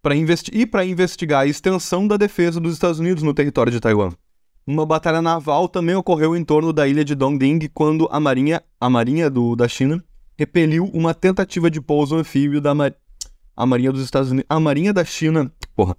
Pra 0.00 0.14
e 0.52 0.66
para 0.66 0.84
investigar 0.84 1.42
a 1.42 1.46
extensão 1.46 2.06
da 2.06 2.16
defesa 2.16 2.60
dos 2.60 2.74
Estados 2.74 2.98
Unidos 2.98 3.22
no 3.22 3.34
território 3.34 3.72
de 3.72 3.80
Taiwan. 3.80 4.12
Uma 4.66 4.86
batalha 4.86 5.20
naval 5.20 5.68
também 5.68 5.94
ocorreu 5.94 6.36
em 6.36 6.44
torno 6.44 6.72
da 6.72 6.86
ilha 6.86 7.04
de 7.04 7.14
Dongding 7.14 7.68
quando 7.74 8.08
a 8.10 8.20
marinha, 8.20 8.62
a 8.80 8.88
marinha 8.88 9.28
do, 9.28 9.56
da 9.56 9.66
China 9.66 10.02
repeliu 10.38 10.84
uma 10.92 11.14
tentativa 11.14 11.70
de 11.70 11.80
pouso 11.80 12.16
anfíbio 12.16 12.60
da 12.60 12.74
Mar... 12.74 12.94
a 13.56 13.66
Marinha 13.66 13.92
dos 13.92 14.02
Estados 14.02 14.30
Unidos. 14.30 14.46
A 14.48 14.58
Marinha 14.58 14.92
da 14.92 15.04
China. 15.04 15.52
Porra. 15.74 15.96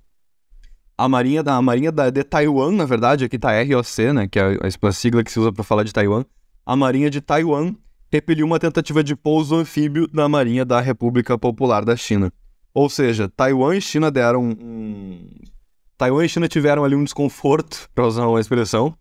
A 0.98 1.10
Marinha 1.10 1.44
da 1.44 1.56
a 1.56 1.62
Marinha 1.62 1.92
da, 1.92 2.10
de 2.10 2.24
Taiwan, 2.24 2.72
na 2.72 2.86
verdade, 2.86 3.26
aqui 3.26 3.40
tá 3.40 3.52
ROC, 3.52 4.14
né? 4.14 4.28
Que 4.28 4.40
é 4.40 4.44
a, 4.44 4.88
a 4.88 4.92
sigla 4.92 5.24
que 5.24 5.32
se 5.32 5.40
usa 5.40 5.52
para 5.52 5.64
falar 5.64 5.84
de 5.84 5.94
Taiwan. 5.94 6.24
A 6.66 6.76
Marinha 6.76 7.10
de 7.10 7.20
Taiwan 7.20 7.76
repeliu 8.12 8.46
uma 8.46 8.60
tentativa 8.60 9.04
de 9.04 9.16
pouso 9.16 9.56
anfíbio 9.56 10.08
da 10.08 10.30
Marinha 10.30 10.64
da 10.64 10.80
República 10.80 11.38
Popular 11.38 11.84
da 11.84 11.96
China. 11.96 12.32
Ou 12.74 12.90
seja, 12.90 13.30
Taiwan 13.30 13.76
e 13.76 13.82
China 13.82 14.12
deram 14.12 14.44
um, 14.44 15.30
Taiwan 16.04 16.26
e 16.26 16.28
China 16.28 16.50
tiveram 16.50 16.84
ali 16.84 16.96
um 16.96 17.04
desconforto, 17.06 17.90
para 17.96 18.06
usar 18.06 18.28
uma 18.28 18.42
expressão. 18.42 18.94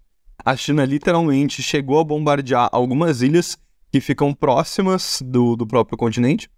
A 0.44 0.54
China 0.54 0.84
literalmente 0.84 1.60
chegou 1.60 1.98
a 1.98 2.04
bombardear 2.04 2.68
algumas 2.70 3.22
ilhas 3.22 3.58
que 3.90 4.00
ficam 4.00 4.32
próximas 4.32 5.20
do, 5.20 5.56
do 5.56 5.66
próprio 5.66 5.98
continente. 5.98 6.48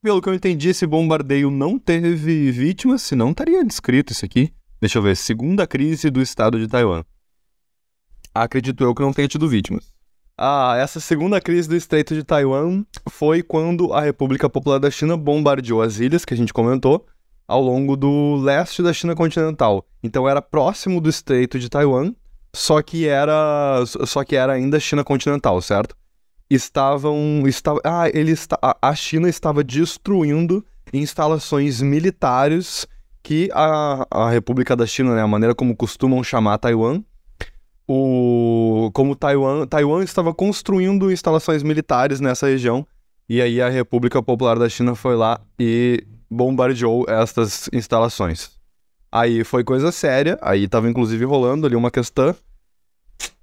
Pelo 0.00 0.22
que 0.22 0.28
eu 0.30 0.32
entendi, 0.32 0.70
esse 0.70 0.86
bombardeio 0.86 1.50
não 1.50 1.78
teve 1.78 2.50
vítimas, 2.50 3.02
senão 3.02 3.32
estaria 3.32 3.62
descrito 3.62 4.14
isso 4.14 4.24
aqui. 4.24 4.54
Deixa 4.80 4.96
eu 4.96 5.02
ver, 5.02 5.18
segunda 5.18 5.66
crise 5.66 6.08
do 6.08 6.22
estado 6.22 6.58
de 6.58 6.66
Taiwan. 6.66 7.04
Acredito 8.34 8.82
eu 8.82 8.94
que 8.94 9.02
não 9.02 9.12
tenha 9.12 9.28
tido 9.28 9.46
vítimas. 9.46 9.92
Ah, 10.34 10.76
essa 10.78 10.98
segunda 10.98 11.42
crise 11.42 11.68
do 11.68 11.76
Estreito 11.76 12.14
de 12.14 12.24
Taiwan 12.24 12.86
foi 13.10 13.42
quando 13.42 13.92
a 13.92 14.00
República 14.00 14.48
Popular 14.48 14.80
da 14.80 14.90
China 14.90 15.14
bombardeou 15.14 15.82
as 15.82 16.00
ilhas 16.00 16.24
que 16.24 16.32
a 16.32 16.36
gente 16.36 16.54
comentou 16.54 17.06
ao 17.46 17.60
longo 17.60 17.96
do 17.96 18.36
leste 18.36 18.82
da 18.82 18.92
China 18.92 19.14
continental. 19.14 19.86
Então 20.02 20.28
era 20.28 20.42
próximo 20.42 21.00
do 21.00 21.08
Estreito 21.08 21.58
de 21.58 21.68
Taiwan, 21.68 22.12
só 22.54 22.80
que 22.82 23.06
era 23.06 23.82
só 24.06 24.24
que 24.24 24.36
era 24.36 24.52
ainda 24.52 24.80
China 24.80 25.04
continental, 25.04 25.60
certo? 25.60 25.96
Estavam 26.48 27.42
estava, 27.46 27.80
ah, 27.84 28.08
ele 28.12 28.32
está, 28.32 28.58
a 28.80 28.94
China 28.94 29.28
estava 29.28 29.64
destruindo 29.64 30.64
instalações 30.92 31.80
militares 31.80 32.86
que 33.22 33.48
a, 33.52 34.06
a 34.10 34.30
República 34.30 34.76
da 34.76 34.86
China, 34.86 35.14
né, 35.14 35.22
a 35.22 35.26
maneira 35.26 35.54
como 35.54 35.74
costumam 35.74 36.22
chamar 36.22 36.58
Taiwan, 36.58 37.02
o 37.88 38.90
como 38.92 39.16
Taiwan, 39.16 39.66
Taiwan 39.66 40.02
estava 40.02 40.32
construindo 40.32 41.10
instalações 41.10 41.62
militares 41.62 42.20
nessa 42.20 42.46
região 42.46 42.86
e 43.28 43.40
aí 43.40 43.60
a 43.60 43.68
República 43.68 44.22
Popular 44.22 44.58
da 44.58 44.68
China 44.68 44.94
foi 44.94 45.16
lá 45.16 45.40
e 45.58 46.04
bombardeou 46.30 47.04
estas 47.08 47.68
instalações. 47.72 48.50
Aí 49.10 49.44
foi 49.44 49.62
coisa 49.62 49.92
séria, 49.92 50.38
aí 50.42 50.64
estava 50.64 50.88
inclusive 50.88 51.24
rolando 51.24 51.66
ali 51.66 51.76
uma 51.76 51.90
questão. 51.90 52.34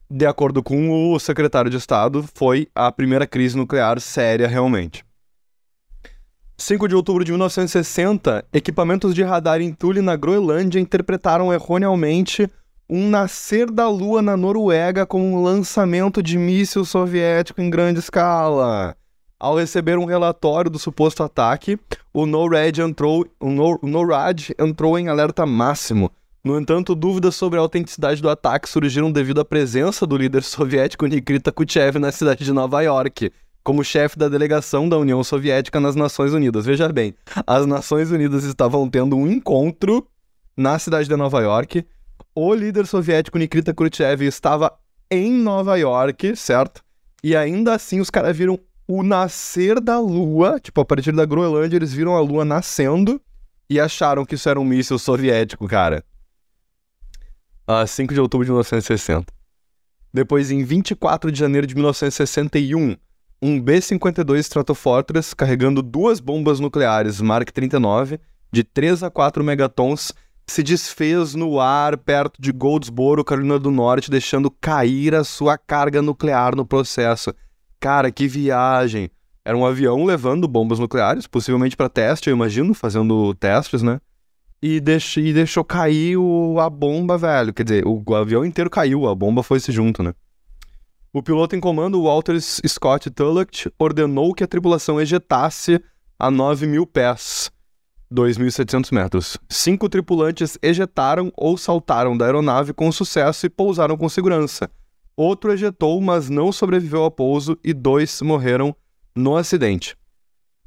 De 0.09 0.25
acordo 0.25 0.61
com 0.61 1.13
o 1.13 1.19
secretário 1.19 1.71
de 1.71 1.77
Estado, 1.77 2.25
foi 2.33 2.67
a 2.75 2.91
primeira 2.91 3.25
crise 3.25 3.55
nuclear 3.55 3.99
séria 4.01 4.47
realmente. 4.47 5.05
5 6.57 6.87
de 6.87 6.95
outubro 6.95 7.23
de 7.23 7.31
1960, 7.31 8.45
equipamentos 8.53 9.15
de 9.15 9.23
radar 9.23 9.61
em 9.61 9.73
Thule, 9.73 10.01
na 10.01 10.15
Groenlândia, 10.15 10.79
interpretaram 10.79 11.51
erroneamente 11.51 12.47
um 12.89 13.09
nascer 13.09 13.71
da 13.71 13.87
Lua 13.87 14.21
na 14.21 14.35
Noruega 14.35 15.05
como 15.05 15.23
um 15.23 15.41
lançamento 15.41 16.21
de 16.21 16.37
míssil 16.37 16.83
soviético 16.83 17.61
em 17.61 17.69
grande 17.69 17.99
escala. 17.99 18.95
Ao 19.41 19.57
receber 19.57 19.97
um 19.97 20.05
relatório 20.05 20.69
do 20.69 20.77
suposto 20.77 21.23
ataque, 21.23 21.75
o 22.13 22.27
NORAD 22.27 22.79
entrou, 22.79 23.25
o 23.39 23.49
NORAD 23.87 24.53
entrou 24.59 24.99
em 24.99 25.07
alerta 25.07 25.47
máximo. 25.47 26.11
No 26.43 26.59
entanto, 26.59 26.93
dúvidas 26.93 27.35
sobre 27.37 27.57
a 27.57 27.61
autenticidade 27.63 28.21
do 28.21 28.29
ataque 28.29 28.69
surgiram 28.69 29.11
devido 29.11 29.41
à 29.41 29.45
presença 29.45 30.05
do 30.05 30.15
líder 30.15 30.43
soviético 30.43 31.07
Nikita 31.07 31.51
Khrushchev 31.51 31.97
na 31.97 32.11
cidade 32.11 32.45
de 32.45 32.53
Nova 32.53 32.83
York, 32.83 33.31
como 33.63 33.83
chefe 33.83 34.15
da 34.15 34.29
delegação 34.29 34.87
da 34.87 34.99
União 34.99 35.23
Soviética 35.23 35.79
nas 35.79 35.95
Nações 35.95 36.33
Unidas. 36.33 36.67
Veja 36.67 36.87
bem, 36.89 37.15
as 37.47 37.65
Nações 37.65 38.11
Unidas 38.11 38.43
estavam 38.43 38.87
tendo 38.87 39.17
um 39.17 39.27
encontro 39.27 40.05
na 40.55 40.77
cidade 40.77 41.09
de 41.09 41.15
Nova 41.15 41.41
York. 41.41 41.83
O 42.35 42.53
líder 42.53 42.85
soviético 42.85 43.39
Nikita 43.39 43.73
Khrushchev 43.73 44.23
estava 44.23 44.71
em 45.09 45.31
Nova 45.31 45.77
York, 45.77 46.35
certo? 46.35 46.83
E 47.23 47.35
ainda 47.35 47.73
assim 47.73 47.99
os 47.99 48.11
caras 48.11 48.37
viram 48.37 48.59
o 48.93 49.03
nascer 49.03 49.79
da 49.79 49.99
lua, 49.99 50.59
tipo, 50.59 50.81
a 50.81 50.85
partir 50.85 51.11
da 51.13 51.25
Groenlândia, 51.25 51.77
eles 51.77 51.93
viram 51.93 52.15
a 52.15 52.19
lua 52.19 52.43
nascendo 52.43 53.21
e 53.69 53.79
acharam 53.79 54.25
que 54.25 54.35
isso 54.35 54.49
era 54.49 54.59
um 54.59 54.65
míssil 54.65 54.99
soviético, 54.99 55.67
cara. 55.67 56.03
Uh, 57.67 57.87
5 57.87 58.13
de 58.13 58.19
outubro 58.19 58.45
de 58.45 58.51
1960. 58.51 59.31
Depois, 60.13 60.51
em 60.51 60.63
24 60.63 61.31
de 61.31 61.39
janeiro 61.39 61.65
de 61.65 61.73
1961, 61.73 62.97
um 63.41 63.61
B-52 63.61 64.39
Stratofortress 64.39 65.33
carregando 65.33 65.81
duas 65.81 66.19
bombas 66.19 66.59
nucleares 66.59 67.21
Mark 67.21 67.49
39 67.49 68.19
de 68.51 68.63
3 68.63 69.03
a 69.03 69.09
4 69.09 69.41
megatons 69.43 70.13
se 70.45 70.61
desfez 70.61 71.33
no 71.33 71.61
ar 71.61 71.97
perto 71.97 72.41
de 72.41 72.51
Goldsboro, 72.51 73.23
Carolina 73.23 73.57
do 73.57 73.71
Norte, 73.71 74.11
deixando 74.11 74.51
cair 74.51 75.15
a 75.15 75.23
sua 75.23 75.57
carga 75.57 76.01
nuclear 76.01 76.55
no 76.55 76.65
processo. 76.65 77.33
Cara, 77.81 78.11
que 78.11 78.27
viagem! 78.27 79.09
Era 79.43 79.57
um 79.57 79.65
avião 79.65 80.05
levando 80.05 80.47
bombas 80.47 80.77
nucleares, 80.77 81.25
possivelmente 81.25 81.75
para 81.75 81.89
teste, 81.89 82.29
eu 82.29 82.35
imagino, 82.35 82.75
fazendo 82.75 83.33
testes, 83.33 83.81
né? 83.81 83.99
E, 84.61 84.79
deix 84.79 85.17
e 85.17 85.33
deixou 85.33 85.65
cair 85.65 86.15
o, 86.15 86.59
a 86.59 86.69
bomba, 86.69 87.17
velho. 87.17 87.51
Quer 87.51 87.63
dizer, 87.63 87.87
o, 87.87 88.03
o, 88.05 88.15
avião 88.15 88.45
inteiro 88.45 88.69
caiu, 88.69 89.07
a 89.07 89.15
bomba 89.15 89.41
foi-se 89.41 89.71
junto, 89.71 90.03
né? 90.03 90.13
O 91.11 91.23
piloto 91.23 91.55
em 91.55 91.59
comando, 91.59 92.03
Walter 92.03 92.39
Scott 92.39 93.09
Tulloch, 93.09 93.67
ordenou 93.79 94.35
que 94.35 94.43
a 94.43 94.47
tripulação 94.47 95.01
ejetasse 95.01 95.83
a 96.19 96.29
9 96.29 96.67
mil 96.67 96.85
pés, 96.85 97.51
2.700 98.13 98.93
metros. 98.93 99.37
Cinco 99.49 99.89
tripulantes 99.89 100.55
ejetaram 100.61 101.33
ou 101.35 101.57
saltaram 101.57 102.15
da 102.15 102.25
aeronave 102.25 102.73
com 102.73 102.91
sucesso 102.91 103.47
e 103.47 103.49
pousaram 103.49 103.97
com 103.97 104.07
segurança. 104.07 104.69
Outro 105.15 105.51
ejetou, 105.51 105.99
mas 106.01 106.29
não 106.29 106.51
sobreviveu 106.51 107.03
ao 107.03 107.11
pouso 107.11 107.57
e 107.63 107.73
dois 107.73 108.21
morreram 108.21 108.75
no 109.15 109.35
acidente. 109.35 109.95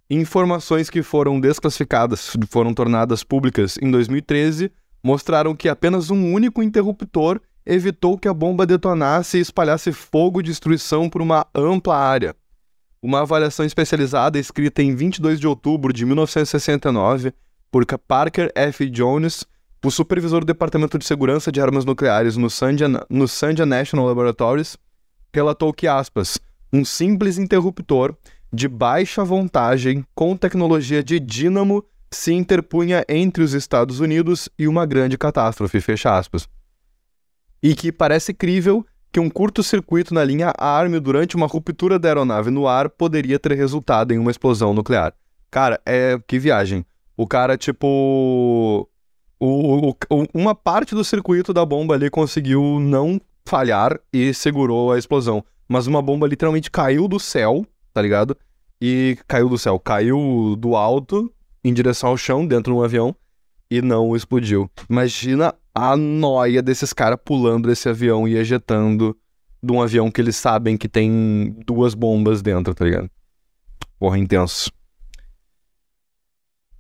Informações 0.09 0.91
que 0.91 1.03
foram 1.03 1.41
desclassificadas, 1.41 2.37
foram 2.49 2.75
tornadas 2.75 3.25
públicas 3.25 3.79
em 3.81 3.91
2013, 3.91 4.71
mostraram 5.03 5.55
que 5.55 5.69
apenas 5.69 6.11
um 6.11 6.33
único 6.33 6.63
interruptor 6.63 7.41
evitou 7.65 8.19
que 8.19 8.29
a 8.29 8.35
bomba 8.35 8.67
detonasse 8.67 9.39
e 9.39 9.41
espalhasse 9.41 9.93
fogo 9.93 10.41
e 10.41 10.45
destruição 10.45 11.09
por 11.09 11.23
uma 11.23 11.47
ampla 11.55 11.97
área. 11.97 12.37
Uma 13.03 13.21
avaliação 13.21 13.65
especializada 13.65 14.39
escrita 14.39 14.83
em 14.83 14.95
22 14.95 15.41
de 15.41 15.47
outubro 15.47 15.93
de 15.93 16.05
1969 16.05 17.33
por 17.71 17.85
Parker 17.87 18.51
F. 18.55 18.89
Jones 18.89 19.45
o 19.85 19.91
supervisor 19.91 20.41
do 20.41 20.47
Departamento 20.47 20.99
de 20.99 21.05
Segurança 21.05 21.53
de 21.53 21.61
Armas 21.61 21.85
Nucleares 21.85 22.39
no 22.39 22.49
Sandia, 22.49 22.89
no 23.11 23.29
Sandia 23.29 23.67
National 23.67 24.07
Laboratories 24.07 24.79
relatou 25.33 25.75
que, 25.75 25.87
aspas, 25.87 26.39
um 26.73 26.85
simples 26.85 27.37
interruptor 27.37 28.17
de 28.51 28.67
baixa 28.67 29.23
voltagem 29.23 30.03
com 30.15 30.37
tecnologia 30.37 31.05
de 31.05 31.21
dínamo 31.21 31.85
se 32.11 32.33
interpunha 32.33 33.05
entre 33.09 33.43
os 33.43 33.53
Estados 33.53 34.01
Unidos 34.01 34.49
e 34.59 34.67
uma 34.67 34.87
grande 34.87 35.19
catástrofe, 35.19 35.81
fecha 35.81 36.17
aspas. 36.17 36.49
E 37.63 37.75
que 37.75 37.93
parece 37.93 38.33
crível 38.33 38.87
que 39.13 39.21
um 39.21 39.29
curto-circuito 39.29 40.15
na 40.15 40.25
linha 40.25 40.53
ARM 40.57 40.99
durante 40.99 41.37
uma 41.37 41.47
ruptura 41.47 41.99
da 41.99 42.09
aeronave 42.09 42.51
no 42.51 42.67
ar 42.67 42.89
poderia 42.89 43.39
ter 43.39 43.53
resultado 43.53 44.13
em 44.13 44.19
uma 44.19 44.31
explosão 44.31 44.73
nuclear. 44.73 45.13
Cara, 45.51 45.79
é 45.85 46.19
que 46.27 46.39
viagem. 46.39 46.87
O 47.17 47.27
cara, 47.27 47.57
tipo, 47.57 48.89
o, 49.39 49.91
o, 49.91 49.95
uma 50.33 50.55
parte 50.55 50.95
do 50.95 51.05
circuito 51.05 51.53
da 51.53 51.65
bomba 51.65 51.95
ali 51.95 52.09
conseguiu 52.11 52.79
não 52.81 53.21
falhar 53.45 53.99
e 54.13 54.33
segurou 54.33 54.93
a 54.93 54.99
explosão. 54.99 55.45
Mas 55.69 55.87
uma 55.87 56.03
bomba 56.03 56.27
literalmente 56.27 56.71
caiu 56.71 57.09
do 57.09 57.19
céu, 57.19 57.67
tá 57.93 58.01
ligado? 58.01 58.37
E 58.81 59.19
caiu 59.27 59.49
do 59.49 59.59
céu, 59.59 59.79
caiu 59.79 60.57
do 60.59 60.77
alto 60.77 61.33
em 61.63 61.73
direção 61.73 62.11
ao 62.11 62.17
chão, 62.17 62.47
dentro 62.47 62.73
de 62.73 62.79
um 62.79 62.83
avião, 62.83 63.17
e 63.71 63.81
não 63.81 64.15
explodiu. 64.15 64.71
Imagina 64.89 65.55
a 65.75 65.97
noia 65.97 66.63
desses 66.63 66.93
caras 66.93 67.19
pulando 67.25 67.69
desse 67.69 67.89
avião 67.89 68.29
e 68.29 68.37
ejetando 68.37 69.17
de 69.63 69.73
um 69.73 69.81
avião 69.81 70.11
que 70.11 70.21
eles 70.21 70.37
sabem 70.37 70.77
que 70.77 70.89
tem 70.89 71.57
duas 71.67 71.95
bombas 71.95 72.43
dentro, 72.43 72.75
tá 72.75 72.85
ligado? 72.85 73.11
Porra, 73.99 74.19
intenso. 74.19 74.71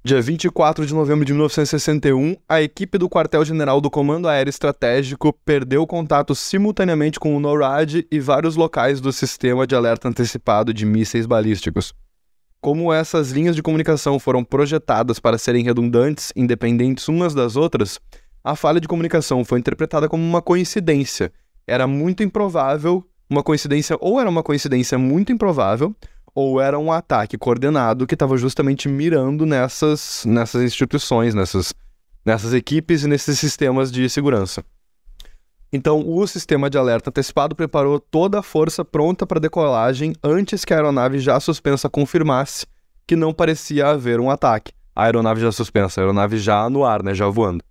Dia 0.07 0.21
24 0.21 0.85
de 0.85 0.93
novembro 0.93 1.25
de 1.25 1.33
1961, 1.33 2.37
a 2.47 2.61
equipe 2.61 2.99
do 2.99 3.09
quartel-general 3.09 3.81
do 3.81 3.91
Comando 3.91 4.29
Aéreo 4.29 4.51
Estratégico 4.51 5.33
perdeu 5.47 5.87
contato 5.87 6.35
simultaneamente 6.35 7.19
com 7.19 7.35
o 7.35 7.41
NORAD 7.41 8.07
e 8.11 8.21
vários 8.21 8.55
locais 8.55 9.01
do 9.01 9.11
sistema 9.11 9.67
de 9.67 9.75
alerta 9.75 10.07
antecipado 10.07 10.75
de 10.75 10.85
mísseis 10.85 11.25
balísticos. 11.25 11.95
Como 12.61 12.93
essas 12.93 13.31
linhas 13.31 13.57
de 13.57 13.63
comunicação 13.63 14.19
foram 14.19 14.45
projetadas 14.45 15.19
para 15.19 15.39
serem 15.39 15.65
redundantes, 15.65 16.35
independentes 16.37 17.09
umas 17.09 17.33
das 17.33 17.57
outras, 17.57 17.99
a 18.45 18.55
falha 18.55 18.83
de 18.83 18.89
comunicação 18.89 19.43
foi 19.43 19.59
interpretada 19.59 20.07
como 20.07 20.23
uma 20.23 20.43
coincidência. 20.43 21.33
Era 21.67 21.87
muito 21.87 22.23
improvável, 22.23 23.03
uma 23.31 23.43
coincidência, 23.43 23.97
ou 23.99 24.21
era 24.21 24.29
uma 24.29 24.43
coincidência 24.43 24.99
muito 24.99 25.33
improvável, 25.33 25.97
ou 26.35 26.61
era 26.61 26.79
um 26.79 26.91
ataque 26.91 27.39
coordenado 27.39 28.07
que 28.07 28.15
estava 28.15 28.37
justamente 28.37 28.89
mirando 28.89 29.47
nessas, 29.47 30.25
nessas 30.27 30.63
instituições, 30.63 31.35
nessas, 31.35 31.73
nessas 32.25 32.53
equipes 32.53 33.05
e 33.05 33.09
nesses 33.09 33.39
sistemas 33.39 33.93
de 33.93 34.09
segurança. 34.09 34.65
Então, 35.73 36.05
o 36.07 36.27
sistema 36.27 36.71
de 36.71 36.79
alerta 36.79 37.11
antecipado 37.11 37.55
preparou 37.55 37.99
toda 37.99 38.39
a 38.39 38.43
força 38.43 38.85
pronta 38.85 39.27
para 39.27 39.41
decolagem 39.41 40.15
antes 40.23 40.65
que 40.65 40.73
a 40.73 40.77
aeronave 40.77 41.19
já 41.19 41.39
suspensa 41.41 41.89
confirmasse 41.89 42.67
que 43.07 43.17
não 43.17 43.33
parecia 43.33 43.89
haver 43.89 44.21
um 44.21 44.31
ataque. 44.31 44.73
A 44.95 45.05
aeronave 45.05 45.41
já 45.41 45.51
suspensa, 45.51 46.01
a 46.01 46.05
aeronave 46.05 46.39
já 46.39 46.71
no 46.71 46.85
ar, 46.85 47.03
né, 47.03 47.13
já 47.13 47.29
voando. 47.29 47.63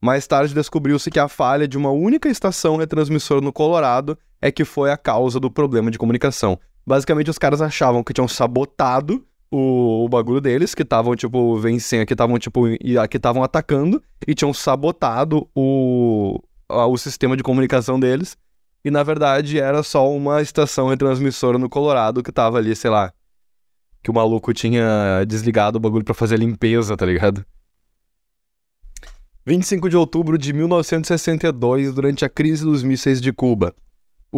Mais 0.00 0.26
tarde 0.26 0.54
descobriu-se 0.54 1.10
que 1.10 1.18
a 1.18 1.28
falha 1.28 1.66
de 1.66 1.78
uma 1.78 1.90
única 1.90 2.28
estação 2.28 2.76
retransmissora 2.76 3.40
no 3.40 3.52
Colorado 3.52 4.18
é 4.42 4.50
que 4.50 4.64
foi 4.64 4.90
a 4.90 4.96
causa 4.96 5.40
do 5.40 5.50
problema 5.50 5.90
de 5.90 5.98
comunicação. 5.98 6.58
Basicamente, 6.86 7.30
os 7.30 7.38
caras 7.38 7.60
achavam 7.60 8.04
que 8.04 8.12
tinham 8.12 8.28
sabotado 8.28 9.26
o, 9.50 10.04
o 10.04 10.08
bagulho 10.08 10.40
deles, 10.40 10.74
que 10.74 10.82
estavam, 10.82 11.16
tipo, 11.16 11.56
vencendo, 11.58 12.06
que 12.06 12.14
estavam, 12.14 12.38
tipo, 12.38 12.62
que 13.10 13.16
estavam 13.16 13.42
atacando, 13.42 14.02
e 14.26 14.34
tinham 14.34 14.54
sabotado 14.54 15.48
o, 15.54 16.40
o 16.68 16.96
sistema 16.96 17.36
de 17.36 17.42
comunicação 17.42 17.98
deles. 17.98 18.36
E 18.84 18.90
na 18.90 19.02
verdade 19.02 19.58
era 19.58 19.82
só 19.82 20.08
uma 20.08 20.40
estação 20.40 20.86
retransmissora 20.86 21.58
no 21.58 21.68
Colorado 21.68 22.22
que 22.22 22.30
tava 22.30 22.58
ali, 22.58 22.76
sei 22.76 22.88
lá. 22.88 23.12
Que 24.00 24.12
o 24.12 24.14
maluco 24.14 24.52
tinha 24.54 25.24
desligado 25.26 25.76
o 25.76 25.80
bagulho 25.80 26.04
para 26.04 26.14
fazer 26.14 26.36
a 26.36 26.38
limpeza, 26.38 26.96
tá 26.96 27.04
ligado? 27.04 27.44
25 29.44 29.88
de 29.88 29.96
outubro 29.96 30.38
de 30.38 30.52
1962, 30.52 31.94
durante 31.94 32.24
a 32.24 32.28
crise 32.28 32.64
dos 32.64 32.84
mísseis 32.84 33.20
de 33.20 33.32
Cuba. 33.32 33.74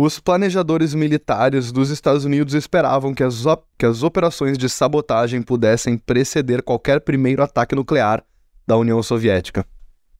Os 0.00 0.20
planejadores 0.20 0.94
militares 0.94 1.72
dos 1.72 1.90
Estados 1.90 2.24
Unidos 2.24 2.54
esperavam 2.54 3.12
que 3.12 3.24
as, 3.24 3.42
que 3.76 3.84
as 3.84 4.04
operações 4.04 4.56
de 4.56 4.68
sabotagem 4.68 5.42
pudessem 5.42 5.98
preceder 5.98 6.62
qualquer 6.62 7.00
primeiro 7.00 7.42
ataque 7.42 7.74
nuclear 7.74 8.22
da 8.64 8.76
União 8.76 9.02
Soviética. 9.02 9.66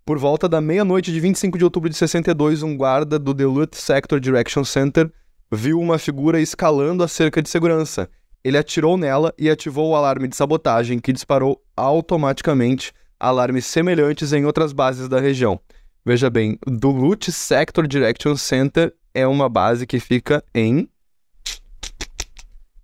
Por 0.04 0.18
volta 0.18 0.48
da 0.48 0.60
meia-noite 0.60 1.12
de 1.12 1.20
25 1.20 1.56
de 1.56 1.62
outubro 1.62 1.88
de 1.88 1.94
62, 1.94 2.64
um 2.64 2.76
guarda 2.76 3.20
do 3.20 3.32
Duluth 3.32 3.76
Sector 3.76 4.18
Direction 4.18 4.64
Center 4.64 5.12
viu 5.48 5.78
uma 5.78 5.96
figura 5.96 6.40
escalando 6.40 7.04
a 7.04 7.06
cerca 7.06 7.40
de 7.40 7.48
segurança. 7.48 8.10
Ele 8.42 8.58
atirou 8.58 8.98
nela 8.98 9.32
e 9.38 9.48
ativou 9.48 9.90
o 9.90 9.94
alarme 9.94 10.26
de 10.26 10.34
sabotagem, 10.34 10.98
que 10.98 11.12
disparou 11.12 11.62
automaticamente 11.76 12.92
alarmes 13.20 13.64
semelhantes 13.64 14.32
em 14.32 14.44
outras 14.44 14.72
bases 14.72 15.08
da 15.08 15.20
região. 15.20 15.60
Veja 16.04 16.28
bem, 16.28 16.58
Duluth 16.66 17.30
Sector 17.30 17.86
Direction 17.86 18.34
Center 18.34 18.92
é 19.18 19.26
uma 19.26 19.48
base 19.48 19.86
que 19.86 19.98
fica 19.98 20.44
em 20.54 20.88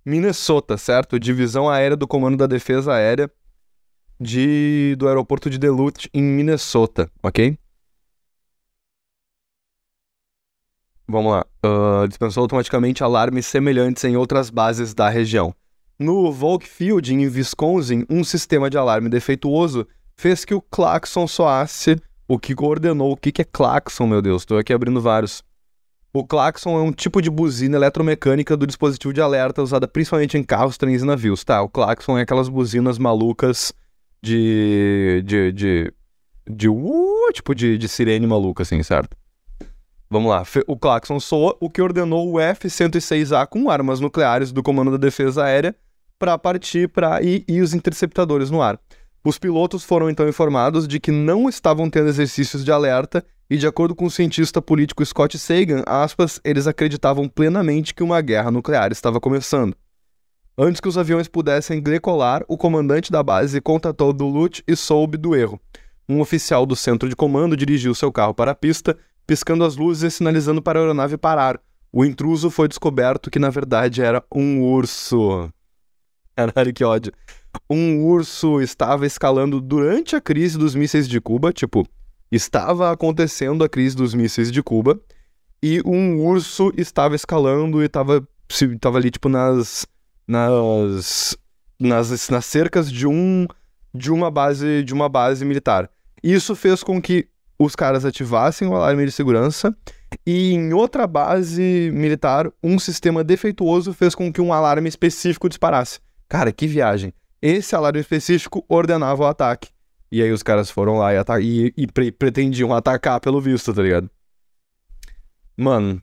Minnesota, 0.05 0.77
certo? 0.77 1.19
Divisão 1.19 1.69
Aérea 1.69 1.97
do 1.97 2.07
Comando 2.07 2.37
da 2.37 2.47
Defesa 2.47 2.93
Aérea 2.93 3.31
de, 4.19 4.95
do 4.97 5.07
aeroporto 5.07 5.49
de 5.49 5.57
Duluth, 5.57 6.07
em 6.13 6.21
Minnesota, 6.21 7.09
ok? 7.23 7.57
Vamos 11.07 11.31
lá. 11.31 11.45
Uh, 11.63 12.07
dispensou 12.07 12.41
automaticamente 12.41 13.03
alarmes 13.03 13.45
semelhantes 13.45 14.03
em 14.03 14.17
outras 14.17 14.49
bases 14.49 14.93
da 14.93 15.09
região. 15.09 15.53
No 15.97 16.31
Volk 16.31 16.67
Field, 16.67 17.13
em 17.13 17.27
Wisconsin, 17.27 18.05
um 18.09 18.23
sistema 18.23 18.69
de 18.69 18.77
alarme 18.77 19.07
defeituoso 19.07 19.87
fez 20.17 20.43
que 20.43 20.53
o 20.53 20.61
claxon 20.61 21.27
soasse, 21.27 21.95
o 22.27 22.39
que 22.39 22.55
coordenou 22.55 23.11
o 23.11 23.17
que, 23.17 23.31
que 23.31 23.41
é 23.41 23.45
claxon, 23.45 24.07
meu 24.07 24.21
Deus. 24.21 24.41
Estou 24.41 24.57
aqui 24.57 24.73
abrindo 24.73 24.99
vários. 24.99 25.43
O 26.17 26.25
claxon 26.25 26.79
é 26.79 26.81
um 26.81 26.93
tipo 26.93 27.21
de 27.21 27.29
buzina 27.29 27.75
eletromecânica 27.75 28.55
do 28.55 28.65
dispositivo 28.65 29.11
de 29.11 29.19
alerta 29.19 29.61
usada 29.61 29.85
principalmente 29.85 30.37
em 30.37 30.43
carros, 30.43 30.77
trens 30.77 31.03
e 31.03 31.05
navios, 31.05 31.43
tá? 31.43 31.61
O 31.61 31.67
claxon 31.67 32.17
é 32.17 32.21
aquelas 32.21 32.47
buzinas 32.47 32.97
malucas 32.97 33.73
de. 34.23 35.21
de. 35.25 35.51
de. 35.51 35.93
de 36.49 36.69
uh, 36.69 37.33
tipo 37.33 37.53
de, 37.53 37.77
de 37.77 37.89
sirene 37.89 38.25
maluca, 38.25 38.63
assim, 38.63 38.81
certo? 38.81 39.17
Vamos 40.09 40.31
lá. 40.31 40.41
O 40.67 40.77
claxon 40.77 41.19
soa, 41.19 41.57
o 41.59 41.69
que 41.69 41.81
ordenou 41.81 42.31
o 42.31 42.39
F-106A 42.39 43.45
com 43.45 43.69
armas 43.69 43.99
nucleares 43.99 44.53
do 44.53 44.63
Comando 44.63 44.91
da 44.91 44.97
Defesa 44.97 45.43
Aérea 45.43 45.75
para 46.17 46.37
partir 46.37 46.87
para 46.87 47.21
e, 47.21 47.43
e 47.45 47.59
os 47.59 47.73
interceptadores 47.73 48.49
no 48.49 48.61
ar. 48.61 48.79
Os 49.25 49.39
pilotos 49.39 49.83
foram 49.83 50.07
então 50.07 50.29
informados 50.29 50.87
de 50.87 50.99
que 50.99 51.11
não 51.11 51.49
estavam 51.49 51.89
tendo 51.89 52.09
exercícios 52.09 52.63
de 52.63 52.71
alerta 52.71 53.25
e, 53.49 53.57
de 53.57 53.65
acordo 53.65 53.95
com 53.95 54.05
o 54.05 54.11
cientista 54.11 54.61
político 54.61 55.03
Scott 55.03 55.39
Sagan, 55.39 55.81
aspas, 55.87 56.39
eles 56.43 56.67
acreditavam 56.67 57.27
plenamente 57.27 57.95
que 57.95 58.03
uma 58.03 58.21
guerra 58.21 58.51
nuclear 58.51 58.91
estava 58.91 59.19
começando. 59.19 59.75
Antes 60.55 60.79
que 60.79 60.87
os 60.87 60.95
aviões 60.95 61.27
pudessem 61.27 61.81
decolar, 61.81 62.45
o 62.47 62.55
comandante 62.55 63.11
da 63.11 63.23
base 63.23 63.59
contatou 63.59 64.13
Duluth 64.13 64.61
e 64.67 64.75
soube 64.75 65.17
do 65.17 65.35
erro. 65.35 65.59
Um 66.07 66.21
oficial 66.21 66.63
do 66.63 66.75
centro 66.75 67.09
de 67.09 67.15
comando 67.15 67.57
dirigiu 67.57 67.95
seu 67.95 68.11
carro 68.11 68.33
para 68.35 68.51
a 68.51 68.55
pista, 68.55 68.95
piscando 69.25 69.63
as 69.63 69.75
luzes 69.75 70.03
e 70.13 70.15
sinalizando 70.17 70.61
para 70.61 70.77
a 70.77 70.83
aeronave 70.83 71.17
parar. 71.17 71.59
O 71.91 72.05
intruso 72.05 72.51
foi 72.51 72.67
descoberto 72.67 73.31
que, 73.31 73.39
na 73.39 73.49
verdade, 73.49 74.03
era 74.03 74.23
um 74.31 74.61
urso. 74.61 75.49
Caralho, 76.37 76.73
que 76.73 76.83
ódio. 76.83 77.11
Um 77.69 78.03
urso 78.03 78.61
estava 78.61 79.05
escalando 79.05 79.61
durante 79.61 80.15
a 80.15 80.21
crise 80.21 80.57
dos 80.57 80.75
mísseis 80.75 81.07
de 81.07 81.19
Cuba, 81.21 81.51
tipo, 81.51 81.87
estava 82.31 82.91
acontecendo 82.91 83.63
a 83.63 83.69
crise 83.69 83.95
dos 83.95 84.13
mísseis 84.13 84.51
de 84.51 84.61
Cuba 84.61 84.99
e 85.61 85.81
um 85.85 86.21
urso 86.23 86.71
estava 86.77 87.15
escalando 87.15 87.81
e 87.81 87.85
estava, 87.85 88.27
estava 88.49 88.97
ali, 88.97 89.09
tipo, 89.09 89.29
nas, 89.29 89.85
nas, 90.27 91.37
nas, 91.79 92.29
nas 92.29 92.45
cercas 92.45 92.91
de 92.91 93.07
um 93.07 93.47
de 93.93 94.11
uma 94.11 94.29
base 94.29 94.83
de 94.83 94.93
uma 94.93 95.07
base 95.07 95.45
militar. 95.45 95.89
Isso 96.21 96.55
fez 96.55 96.83
com 96.83 97.01
que 97.01 97.27
os 97.57 97.75
caras 97.75 98.03
ativassem 98.03 98.67
o 98.67 98.75
alarme 98.75 99.05
de 99.05 99.11
segurança 99.11 99.75
e 100.25 100.53
em 100.53 100.73
outra 100.73 101.07
base 101.07 101.89
militar 101.93 102.51
um 102.61 102.77
sistema 102.77 103.23
defeituoso 103.23 103.93
fez 103.93 104.13
com 104.13 104.31
que 104.31 104.41
um 104.41 104.51
alarme 104.51 104.89
específico 104.89 105.47
disparasse. 105.47 105.99
Cara, 106.27 106.51
que 106.51 106.67
viagem. 106.67 107.13
Esse 107.47 107.75
alarme 107.75 107.99
específico 107.99 108.65
ordenava 108.67 109.21
o 109.21 109.27
ataque. 109.27 109.69
E 110.11 110.19
aí 110.19 110.31
os 110.31 110.41
caras 110.41 110.71
foram 110.71 110.97
lá 110.97 111.13
e, 111.13 111.19
e, 111.43 111.73
e 111.77 111.85
pre 111.85 112.11
pretendiam 112.11 112.73
atacar 112.73 113.19
pelo 113.19 113.39
visto, 113.39 113.71
tá 113.71 113.83
ligado? 113.83 114.09
Mano, 115.55 116.01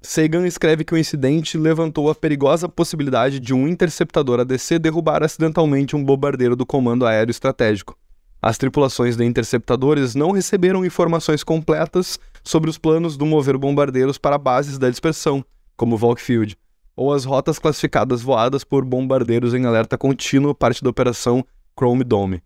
Sagan 0.00 0.44
escreve 0.44 0.82
que 0.84 0.92
o 0.92 0.98
incidente 0.98 1.56
levantou 1.56 2.10
a 2.10 2.16
perigosa 2.16 2.68
possibilidade 2.68 3.38
de 3.38 3.54
um 3.54 3.68
interceptador 3.68 4.40
ADC 4.40 4.80
derrubar 4.80 5.22
acidentalmente 5.22 5.94
um 5.94 6.02
bombardeiro 6.02 6.56
do 6.56 6.66
Comando 6.66 7.06
Aéreo 7.06 7.30
Estratégico. 7.30 7.96
As 8.42 8.58
tripulações 8.58 9.16
de 9.16 9.24
interceptadores 9.24 10.16
não 10.16 10.32
receberam 10.32 10.84
informações 10.84 11.44
completas 11.44 12.18
sobre 12.42 12.68
os 12.68 12.76
planos 12.76 13.16
do 13.16 13.24
mover 13.24 13.56
bombardeiros 13.56 14.18
para 14.18 14.36
bases 14.36 14.78
da 14.78 14.90
dispersão, 14.90 15.44
como 15.76 15.96
Volkfield, 15.96 16.56
ou 16.96 17.12
as 17.12 17.24
rotas 17.24 17.58
classificadas 17.58 18.22
voadas 18.22 18.64
por 18.64 18.84
bombardeiros 18.84 19.54
em 19.54 19.64
alerta 19.64 19.96
contínuo, 19.96 20.54
parte 20.54 20.82
da 20.82 20.90
operação 20.90 21.44
Chrome 21.78 22.04
Dome. 22.04 22.42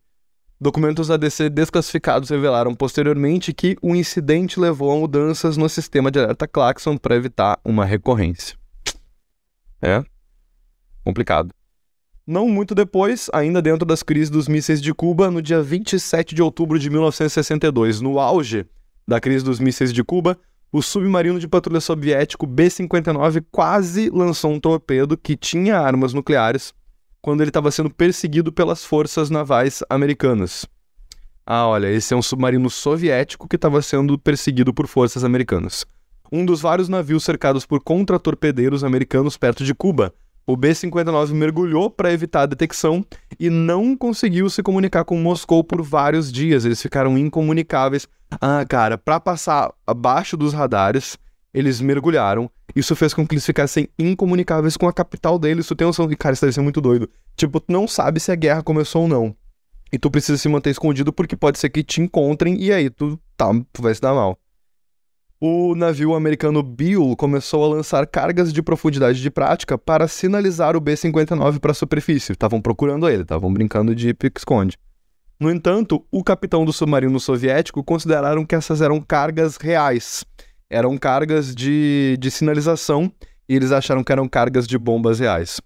Documentos 0.58 1.10
ADC 1.10 1.50
desclassificados 1.50 2.30
revelaram 2.30 2.74
posteriormente 2.74 3.52
que 3.52 3.76
o 3.82 3.94
incidente 3.94 4.58
levou 4.58 4.90
a 4.90 4.96
mudanças 4.96 5.56
no 5.56 5.68
sistema 5.68 6.10
de 6.10 6.18
alerta 6.18 6.48
Claxon 6.48 6.96
para 6.96 7.16
evitar 7.16 7.58
uma 7.64 7.84
recorrência. 7.84 8.56
É 9.82 10.02
complicado. 11.04 11.50
Não 12.26 12.48
muito 12.48 12.74
depois, 12.74 13.30
ainda 13.32 13.62
dentro 13.62 13.86
das 13.86 14.02
crises 14.02 14.28
dos 14.28 14.48
mísseis 14.48 14.82
de 14.82 14.92
Cuba, 14.92 15.30
no 15.30 15.40
dia 15.40 15.62
27 15.62 16.34
de 16.34 16.42
outubro 16.42 16.76
de 16.76 16.90
1962, 16.90 18.00
no 18.00 18.18
auge 18.18 18.66
da 19.06 19.20
crise 19.20 19.44
dos 19.44 19.60
mísseis 19.60 19.92
de 19.92 20.02
Cuba, 20.02 20.36
o 20.76 20.82
submarino 20.82 21.40
de 21.40 21.48
patrulha 21.48 21.80
soviético 21.80 22.46
B-59 22.46 23.42
quase 23.50 24.10
lançou 24.10 24.52
um 24.52 24.60
torpedo 24.60 25.16
que 25.16 25.34
tinha 25.34 25.80
armas 25.80 26.12
nucleares 26.12 26.74
quando 27.22 27.40
ele 27.40 27.48
estava 27.48 27.70
sendo 27.70 27.88
perseguido 27.88 28.52
pelas 28.52 28.84
forças 28.84 29.30
navais 29.30 29.82
americanas. 29.88 30.66
Ah, 31.46 31.66
olha, 31.66 31.90
esse 31.90 32.12
é 32.12 32.16
um 32.16 32.20
submarino 32.20 32.68
soviético 32.68 33.48
que 33.48 33.56
estava 33.56 33.80
sendo 33.80 34.18
perseguido 34.18 34.74
por 34.74 34.86
forças 34.86 35.24
americanas. 35.24 35.86
Um 36.30 36.44
dos 36.44 36.60
vários 36.60 36.90
navios 36.90 37.24
cercados 37.24 37.64
por 37.64 37.80
contratorpedeiros 37.82 38.84
americanos 38.84 39.38
perto 39.38 39.64
de 39.64 39.74
Cuba. 39.74 40.12
O 40.46 40.58
B-59 40.58 41.32
mergulhou 41.32 41.88
para 41.88 42.12
evitar 42.12 42.42
a 42.42 42.46
detecção 42.46 43.02
e 43.40 43.48
não 43.48 43.96
conseguiu 43.96 44.50
se 44.50 44.62
comunicar 44.62 45.06
com 45.06 45.18
Moscou 45.18 45.64
por 45.64 45.80
vários 45.80 46.30
dias. 46.30 46.66
Eles 46.66 46.82
ficaram 46.82 47.16
incomunicáveis. 47.16 48.06
Ah, 48.30 48.64
cara, 48.68 48.98
para 48.98 49.20
passar 49.20 49.72
abaixo 49.86 50.36
dos 50.36 50.52
radares, 50.52 51.16
eles 51.54 51.80
mergulharam. 51.80 52.50
Isso 52.74 52.94
fez 52.94 53.14
com 53.14 53.26
que 53.26 53.34
eles 53.34 53.46
ficassem 53.46 53.88
incomunicáveis 53.98 54.76
com 54.76 54.86
a 54.86 54.92
capital 54.92 55.38
deles. 55.38 55.66
Tu 55.66 55.74
tem 55.74 55.86
noção 55.86 56.08
que, 56.08 56.16
cara, 56.16 56.34
isso 56.34 56.42
deve 56.42 56.52
ser 56.52 56.60
muito 56.60 56.80
doido. 56.80 57.08
Tipo, 57.36 57.60
tu 57.60 57.72
não 57.72 57.88
sabe 57.88 58.20
se 58.20 58.30
a 58.30 58.34
guerra 58.34 58.62
começou 58.62 59.02
ou 59.02 59.08
não. 59.08 59.36
E 59.92 59.98
tu 59.98 60.10
precisa 60.10 60.36
se 60.36 60.48
manter 60.48 60.70
escondido 60.70 61.12
porque 61.12 61.36
pode 61.36 61.58
ser 61.58 61.70
que 61.70 61.82
te 61.82 62.02
encontrem 62.02 62.60
e 62.60 62.72
aí 62.72 62.90
tu, 62.90 63.18
tá, 63.36 63.46
tu 63.72 63.80
vai 63.80 63.94
se 63.94 64.00
dar 64.00 64.12
mal. 64.12 64.38
O 65.40 65.74
navio 65.74 66.14
americano 66.14 66.62
Bill 66.62 67.14
começou 67.16 67.64
a 67.64 67.68
lançar 67.68 68.06
cargas 68.06 68.52
de 68.52 68.62
profundidade 68.62 69.20
de 69.20 69.30
prática 69.30 69.76
para 69.76 70.08
sinalizar 70.08 70.74
o 70.74 70.80
B-59 70.80 71.60
para 71.60 71.70
a 71.70 71.74
superfície. 71.74 72.32
Estavam 72.32 72.60
procurando 72.60 73.08
ele, 73.08 73.22
estavam 73.22 73.52
brincando 73.52 73.94
de 73.94 74.12
pique-esconde. 74.14 74.78
No 75.38 75.50
entanto, 75.50 76.04
o 76.10 76.24
capitão 76.24 76.64
do 76.64 76.72
submarino 76.72 77.20
soviético 77.20 77.84
consideraram 77.84 78.44
que 78.44 78.54
essas 78.54 78.80
eram 78.80 79.00
cargas 79.00 79.56
reais 79.56 80.24
eram 80.68 80.98
cargas 80.98 81.54
de, 81.54 82.16
de 82.18 82.30
sinalização 82.30 83.10
e 83.48 83.54
eles 83.54 83.72
acharam 83.72 84.02
que 84.02 84.12
eram 84.12 84.28
cargas 84.28 84.66
de 84.66 84.76
bombas 84.76 85.20
reais. 85.20 85.60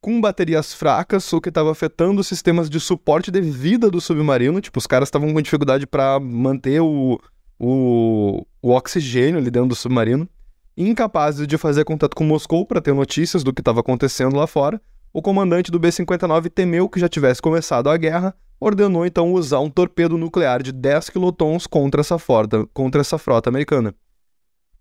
com 0.00 0.20
baterias 0.20 0.72
fracas, 0.72 1.32
o 1.32 1.40
que 1.40 1.48
estava 1.48 1.72
afetando 1.72 2.20
os 2.20 2.26
sistemas 2.26 2.70
de 2.70 2.78
suporte 2.78 3.30
de 3.30 3.40
vida 3.40 3.90
do 3.90 4.00
submarino. 4.00 4.60
Tipo, 4.60 4.78
os 4.78 4.86
caras 4.86 5.08
estavam 5.08 5.32
com 5.32 5.42
dificuldade 5.42 5.86
para 5.86 6.20
manter 6.20 6.80
o, 6.80 7.18
o, 7.58 8.46
o 8.62 8.70
oxigênio 8.70 9.38
ali 9.38 9.50
dentro 9.50 9.68
do 9.68 9.74
submarino. 9.74 10.28
Incapazes 10.76 11.46
de 11.48 11.58
fazer 11.58 11.84
contato 11.84 12.14
com 12.14 12.22
Moscou 12.24 12.64
para 12.64 12.80
ter 12.80 12.94
notícias 12.94 13.42
do 13.42 13.52
que 13.52 13.60
estava 13.60 13.80
acontecendo 13.80 14.36
lá 14.36 14.46
fora, 14.46 14.80
o 15.12 15.22
comandante 15.22 15.70
do 15.70 15.78
B-59 15.78 16.50
temeu 16.50 16.88
que 16.88 17.00
já 17.00 17.08
tivesse 17.08 17.40
começado 17.40 17.88
a 17.88 17.96
guerra, 17.96 18.34
ordenou 18.60 19.06
então 19.06 19.32
usar 19.32 19.60
um 19.60 19.70
torpedo 19.70 20.18
nuclear 20.18 20.62
de 20.62 20.72
10 20.72 21.10
quilotons 21.10 21.66
contra 21.66 22.00
essa 22.00 22.18
frota, 22.18 22.66
contra 22.74 23.00
essa 23.00 23.16
frota 23.16 23.48
americana. 23.48 23.94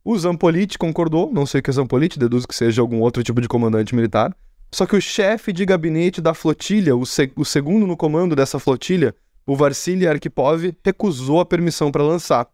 O 0.04 0.18
Zampoliti 0.18 0.78
concordou, 0.78 1.32
não 1.32 1.46
sei 1.46 1.60
o 1.60 1.64
que 1.64 1.70
é 1.70 1.74
Zampoliti, 1.74 2.20
deduzo 2.20 2.48
que 2.48 2.56
seja 2.56 2.82
algum 2.82 3.02
outro 3.02 3.24
tipo 3.24 3.42
de 3.42 3.48
comandante 3.48 3.96
militar, 3.96 4.36
só 4.72 4.86
que 4.86 4.96
o 4.96 5.02
chefe 5.02 5.54
de 5.54 5.66
gabinete 5.66 6.22
da 6.22 6.34
flotilha, 6.34 6.96
o, 6.96 7.06
se 7.06 7.32
o 7.36 7.46
segundo 7.46 7.88
no 7.88 7.96
comando 7.96 8.36
dessa 8.36 8.60
flotilha, 8.60 9.16
o 9.46 9.56
Varsily 9.56 10.08
Arkhipov, 10.08 10.76
recusou 10.84 11.40
a 11.40 11.46
permissão 11.46 11.90
para 11.90 12.04
lançar. 12.04 12.48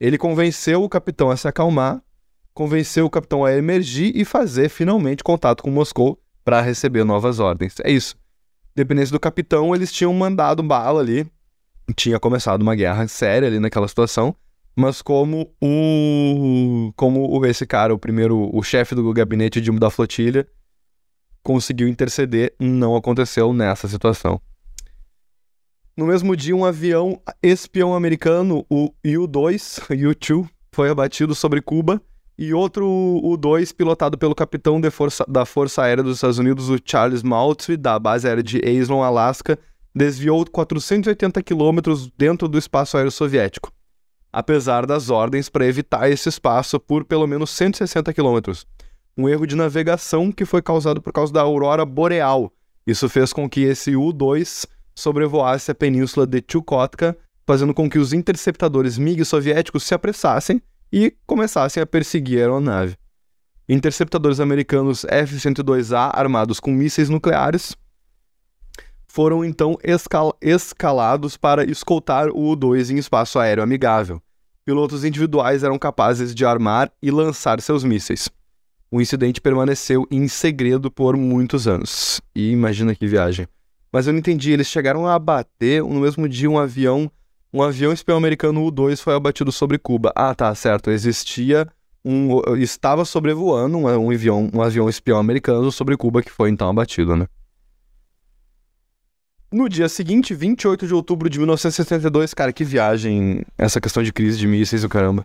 Ele 0.00 0.18
convenceu 0.18 0.82
o 0.82 0.88
capitão 0.88 1.30
a 1.30 1.36
se 1.36 1.46
acalmar, 1.46 2.02
convenceu 2.52 3.06
o 3.06 3.10
capitão 3.10 3.44
a 3.44 3.54
emergir 3.54 4.12
e 4.16 4.24
fazer 4.24 4.68
finalmente 4.68 5.22
contato 5.22 5.62
com 5.62 5.70
Moscou 5.70 6.20
para 6.44 6.60
receber 6.60 7.04
novas 7.04 7.40
ordens. 7.40 7.76
É 7.82 7.90
isso. 7.90 8.16
Dependência 8.74 9.12
do 9.12 9.20
capitão, 9.20 9.74
eles 9.74 9.92
tinham 9.92 10.12
mandado 10.12 10.62
bala 10.62 11.00
ali, 11.00 11.26
tinha 11.96 12.18
começado 12.18 12.62
uma 12.62 12.74
guerra 12.74 13.06
séria 13.08 13.48
ali 13.48 13.58
naquela 13.58 13.88
situação, 13.88 14.34
mas 14.76 15.00
como 15.00 15.52
o 15.62 16.92
como 16.96 17.46
esse 17.46 17.64
cara, 17.66 17.94
o 17.94 17.98
primeiro, 17.98 18.50
o 18.54 18.62
chefe 18.62 18.94
do 18.94 19.12
gabinete 19.12 19.60
de, 19.60 19.70
da 19.78 19.90
flotilha, 19.90 20.46
conseguiu 21.42 21.86
interceder, 21.86 22.54
não 22.58 22.96
aconteceu 22.96 23.52
nessa 23.52 23.86
situação. 23.86 24.40
No 25.96 26.06
mesmo 26.06 26.36
dia, 26.36 26.56
um 26.56 26.64
avião 26.64 27.20
espião 27.40 27.94
americano, 27.94 28.66
o 28.68 28.90
U-2, 29.04 29.78
U-2, 29.94 30.48
foi 30.72 30.90
abatido 30.90 31.34
sobre 31.36 31.62
Cuba 31.62 32.02
e 32.38 32.52
outro 32.52 32.86
U-2 32.86 33.74
pilotado 33.74 34.18
pelo 34.18 34.34
capitão 34.34 34.80
força, 34.90 35.24
da 35.28 35.44
Força 35.44 35.82
Aérea 35.82 36.02
dos 36.02 36.16
Estados 36.16 36.38
Unidos, 36.38 36.68
o 36.68 36.78
Charles 36.84 37.22
Maltby, 37.22 37.76
da 37.76 37.98
base 37.98 38.26
aérea 38.26 38.42
de 38.42 38.60
Aislon, 38.64 39.02
Alaska, 39.02 39.58
desviou 39.94 40.44
480 40.44 41.42
quilômetros 41.42 42.10
dentro 42.18 42.48
do 42.48 42.58
espaço 42.58 42.96
aéreo 42.96 43.12
soviético, 43.12 43.72
apesar 44.32 44.86
das 44.86 45.10
ordens 45.10 45.48
para 45.48 45.66
evitar 45.66 46.10
esse 46.10 46.28
espaço 46.28 46.80
por 46.80 47.04
pelo 47.04 47.26
menos 47.26 47.50
160 47.50 48.12
quilômetros 48.12 48.66
um 49.16 49.28
erro 49.28 49.46
de 49.46 49.54
navegação 49.54 50.32
que 50.32 50.44
foi 50.44 50.60
causado 50.60 51.00
por 51.00 51.12
causa 51.12 51.32
da 51.32 51.40
aurora 51.40 51.84
boreal. 51.84 52.52
Isso 52.86 53.08
fez 53.08 53.32
com 53.32 53.48
que 53.48 53.62
esse 53.62 53.96
U-2 53.96 54.66
sobrevoasse 54.94 55.70
a 55.70 55.74
península 55.74 56.26
de 56.26 56.42
Chukotka, 56.46 57.16
fazendo 57.46 57.72
com 57.72 57.88
que 57.88 57.98
os 57.98 58.12
interceptadores 58.12 58.98
MiG 58.98 59.24
soviéticos 59.24 59.84
se 59.84 59.94
apressassem 59.94 60.60
e 60.96 61.12
começassem 61.26 61.82
a 61.82 61.86
perseguir 61.86 62.38
a 62.38 62.42
aeronave. 62.42 62.96
Interceptadores 63.68 64.38
americanos 64.38 65.04
F-102A 65.04 66.12
armados 66.14 66.60
com 66.60 66.70
mísseis 66.70 67.08
nucleares 67.08 67.74
foram 69.04 69.44
então 69.44 69.76
escal 69.82 70.38
escalados 70.40 71.36
para 71.36 71.68
escoltar 71.68 72.28
o 72.28 72.52
U-2 72.52 72.90
em 72.90 72.98
espaço 72.98 73.40
aéreo 73.40 73.64
amigável. 73.64 74.22
Pilotos 74.64 75.04
individuais 75.04 75.64
eram 75.64 75.80
capazes 75.80 76.32
de 76.32 76.46
armar 76.46 76.92
e 77.02 77.10
lançar 77.10 77.60
seus 77.60 77.82
mísseis. 77.82 78.28
O 78.88 79.00
incidente 79.00 79.40
permaneceu 79.40 80.06
em 80.12 80.28
segredo 80.28 80.92
por 80.92 81.16
muitos 81.16 81.66
anos. 81.66 82.20
E 82.36 82.52
imagina 82.52 82.94
que 82.94 83.08
viagem. 83.08 83.48
Mas 83.92 84.06
eu 84.06 84.12
não 84.12 84.20
entendi, 84.20 84.52
eles 84.52 84.68
chegaram 84.68 85.08
a 85.08 85.14
abater 85.14 85.82
no 85.82 86.00
mesmo 86.00 86.28
dia 86.28 86.48
um 86.48 86.58
avião, 86.58 87.10
um 87.54 87.62
avião 87.62 87.92
espião 87.92 88.18
americano 88.18 88.64
U-2 88.64 89.00
foi 89.00 89.14
abatido 89.14 89.52
sobre 89.52 89.78
Cuba. 89.78 90.12
Ah, 90.16 90.34
tá, 90.34 90.52
certo, 90.56 90.90
existia 90.90 91.68
um 92.04 92.40
estava 92.56 93.04
sobrevoando 93.04 93.78
um, 93.78 93.84
um 93.84 94.10
avião, 94.10 94.50
um 94.52 94.60
avião 94.60 94.88
espião 94.88 95.18
americano 95.18 95.70
sobre 95.70 95.96
Cuba 95.96 96.20
que 96.20 96.32
foi 96.32 96.50
então 96.50 96.68
abatido, 96.68 97.14
né? 97.14 97.28
No 99.52 99.68
dia 99.68 99.88
seguinte, 99.88 100.34
28 100.34 100.84
de 100.84 100.92
outubro 100.92 101.30
de 101.30 101.38
1972, 101.38 102.34
cara, 102.34 102.52
que 102.52 102.64
viagem 102.64 103.44
essa 103.56 103.80
questão 103.80 104.02
de 104.02 104.12
crise 104.12 104.36
de 104.36 104.48
mísseis, 104.48 104.82
o 104.82 104.88
caramba. 104.88 105.24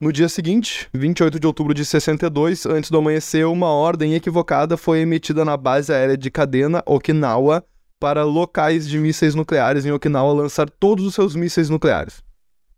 No 0.00 0.12
dia 0.12 0.28
seguinte, 0.28 0.88
28 0.94 1.40
de 1.40 1.46
outubro 1.48 1.74
de 1.74 1.84
62, 1.84 2.64
antes 2.64 2.92
do 2.92 2.98
amanhecer, 2.98 3.44
uma 3.44 3.66
ordem 3.66 4.14
equivocada 4.14 4.76
foi 4.76 5.00
emitida 5.00 5.44
na 5.44 5.56
base 5.56 5.92
aérea 5.92 6.16
de 6.16 6.30
Kadena, 6.30 6.80
Okinawa, 6.86 7.64
para 8.00 8.24
locais 8.24 8.88
de 8.88 8.98
mísseis 8.98 9.34
nucleares 9.34 9.84
em 9.84 9.92
Okinawa 9.92 10.32
lançar 10.32 10.70
todos 10.70 11.04
os 11.04 11.14
seus 11.14 11.36
mísseis 11.36 11.68
nucleares. 11.68 12.22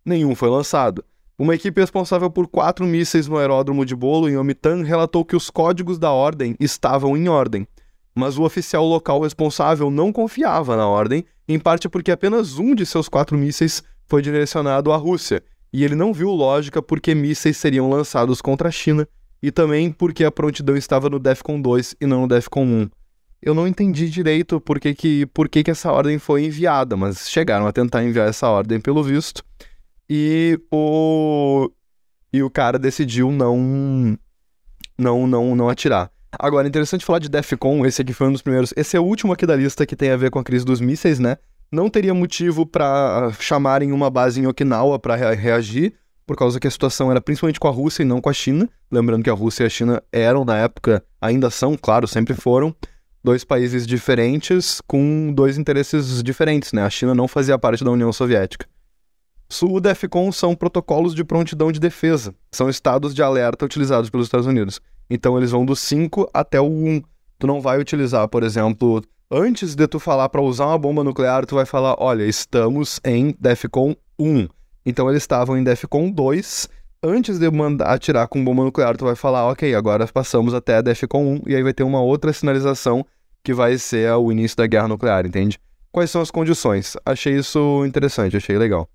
Nenhum 0.05 0.35
foi 0.35 0.49
lançado. 0.49 1.03
Uma 1.39 1.55
equipe 1.55 1.79
responsável 1.79 2.29
por 2.29 2.45
quatro 2.45 2.85
mísseis 2.85 3.25
no 3.25 3.37
aeródromo 3.37 3.85
de 3.85 3.95
Bolo, 3.95 4.29
em 4.29 4.35
Omitan, 4.35 4.83
relatou 4.83 5.23
que 5.23 5.35
os 5.35 5.49
códigos 5.49 5.97
da 5.97 6.11
ordem 6.11 6.57
estavam 6.59 7.15
em 7.15 7.29
ordem. 7.29 7.65
Mas 8.13 8.37
o 8.37 8.43
oficial 8.43 8.85
local 8.85 9.21
responsável 9.21 9.89
não 9.89 10.11
confiava 10.11 10.75
na 10.75 10.87
ordem, 10.87 11.25
em 11.47 11.57
parte 11.57 11.87
porque 11.87 12.11
apenas 12.11 12.59
um 12.59 12.75
de 12.75 12.85
seus 12.85 13.07
quatro 13.07 13.37
mísseis 13.37 13.81
foi 14.05 14.21
direcionado 14.21 14.91
à 14.91 14.97
Rússia, 14.97 15.41
e 15.71 15.83
ele 15.83 15.95
não 15.95 16.13
viu 16.13 16.29
lógica 16.29 16.81
porque 16.81 17.15
mísseis 17.15 17.57
seriam 17.57 17.89
lançados 17.89 18.41
contra 18.41 18.67
a 18.67 18.71
China 18.71 19.07
e 19.41 19.51
também 19.51 19.91
porque 19.91 20.23
a 20.23 20.31
prontidão 20.31 20.77
estava 20.77 21.09
no 21.09 21.17
DEFCON 21.17 21.59
2 21.59 21.95
e 21.99 22.05
não 22.05 22.21
no 22.21 22.27
DEFCON 22.27 22.63
1. 22.63 22.89
Eu 23.43 23.53
não 23.53 23.67
entendi 23.67 24.09
direito 24.09 24.59
por 24.61 24.79
que, 24.79 24.93
que, 24.93 25.25
por 25.27 25.49
que, 25.49 25.63
que 25.63 25.71
essa 25.71 25.91
ordem 25.91 26.17
foi 26.17 26.45
enviada, 26.45 26.95
mas 26.95 27.29
chegaram 27.29 27.67
a 27.67 27.71
tentar 27.71 28.03
enviar 28.03 28.27
essa 28.27 28.47
ordem 28.47 28.79
pelo 28.79 29.03
visto 29.03 29.43
e 30.09 30.59
o 30.71 31.69
e 32.31 32.41
o 32.41 32.49
cara 32.49 32.79
decidiu 32.79 33.31
não 33.31 34.17
não 34.97 35.27
não 35.27 35.55
não 35.55 35.69
atirar. 35.69 36.09
Agora, 36.39 36.67
interessante 36.67 37.05
falar 37.05 37.19
de 37.19 37.29
DEFCON, 37.29 37.85
esse 37.85 38.01
aqui 38.01 38.13
foi 38.13 38.27
um 38.27 38.31
dos 38.31 38.41
primeiros. 38.41 38.73
Esse 38.75 38.97
é 38.97 38.99
o 38.99 39.03
último 39.03 39.33
aqui 39.33 39.45
da 39.45 39.55
lista 39.55 39.85
que 39.85 39.95
tem 39.95 40.09
a 40.09 40.17
ver 40.17 40.31
com 40.31 40.39
a 40.39 40.43
crise 40.43 40.65
dos 40.65 40.81
mísseis, 40.81 41.19
né? 41.19 41.37
não 41.73 41.89
teria 41.89 42.13
motivo 42.13 42.65
para 42.65 43.31
chamarem 43.39 43.91
uma 43.91 44.09
base 44.09 44.39
em 44.39 44.45
Okinawa 44.45 44.99
para 44.99 45.15
rea 45.15 45.33
reagir, 45.33 45.93
por 46.25 46.37
causa 46.37 46.59
que 46.59 46.67
a 46.67 46.71
situação 46.71 47.09
era 47.09 47.19
principalmente 47.19 47.59
com 47.59 47.67
a 47.67 47.71
Rússia 47.71 48.03
e 48.03 48.05
não 48.05 48.21
com 48.21 48.29
a 48.29 48.33
China. 48.33 48.69
Lembrando 48.91 49.23
que 49.23 49.29
a 49.29 49.33
Rússia 49.33 49.63
e 49.63 49.65
a 49.65 49.69
China 49.69 50.03
eram, 50.11 50.45
na 50.45 50.57
época, 50.57 51.03
ainda 51.19 51.49
são, 51.49 51.75
claro, 51.75 52.07
sempre 52.07 52.35
foram, 52.35 52.73
dois 53.23 53.43
países 53.43 53.87
diferentes 53.87 54.81
com 54.85 55.31
dois 55.33 55.57
interesses 55.57 56.21
diferentes, 56.21 56.73
né? 56.73 56.83
A 56.83 56.89
China 56.89 57.15
não 57.15 57.27
fazia 57.27 57.57
parte 57.57 57.83
da 57.83 57.91
União 57.91 58.11
Soviética. 58.11 58.67
O 59.61 59.79
DEFCON 59.79 60.31
são 60.31 60.55
protocolos 60.55 61.13
de 61.13 61.23
prontidão 61.23 61.71
de 61.71 61.79
defesa, 61.79 62.33
são 62.51 62.69
estados 62.69 63.13
de 63.13 63.21
alerta 63.21 63.65
utilizados 63.65 64.09
pelos 64.09 64.27
Estados 64.27 64.47
Unidos. 64.47 64.81
Então 65.09 65.37
eles 65.37 65.51
vão 65.51 65.65
do 65.65 65.75
5 65.75 66.29
até 66.33 66.59
o 66.59 66.65
1. 66.65 67.01
Tu 67.37 67.47
não 67.47 67.61
vai 67.61 67.79
utilizar, 67.79 68.27
por 68.27 68.41
exemplo, 68.41 69.01
antes 69.29 69.75
de 69.75 69.87
tu 69.87 69.99
falar 69.99 70.27
para 70.29 70.41
usar 70.41 70.65
uma 70.65 70.77
bomba 70.77 71.03
nuclear, 71.03 71.45
tu 71.45 71.55
vai 71.55 71.65
falar, 71.65 71.95
olha, 71.99 72.23
estamos 72.23 72.99
em 73.05 73.35
DEFCON 73.39 73.95
1. 74.19 74.47
Então 74.85 75.09
eles 75.09 75.23
estavam 75.23 75.57
em 75.57 75.63
DEFCON 75.63 76.09
2. 76.09 76.69
Antes 77.05 77.37
de 77.37 77.51
mandar 77.51 77.93
atirar 77.93 78.27
com 78.27 78.43
bomba 78.43 78.63
nuclear, 78.63 78.97
tu 78.97 79.05
vai 79.05 79.15
falar, 79.15 79.45
ok, 79.49 79.75
agora 79.75 80.07
passamos 80.07 80.53
até 80.53 80.81
DEFCON 80.81 81.35
1 81.35 81.41
e 81.47 81.55
aí 81.55 81.61
vai 81.61 81.73
ter 81.73 81.83
uma 81.83 82.01
outra 82.01 82.33
sinalização 82.33 83.05
que 83.43 83.53
vai 83.53 83.77
ser 83.77 84.11
o 84.13 84.31
início 84.31 84.55
da 84.57 84.65
guerra 84.65 84.87
nuclear, 84.87 85.25
entende? 85.25 85.59
Quais 85.91 86.09
são 86.09 86.21
as 86.21 86.31
condições? 86.31 86.95
Achei 87.05 87.37
isso 87.37 87.85
interessante, 87.85 88.37
achei 88.37 88.57
legal. 88.57 88.89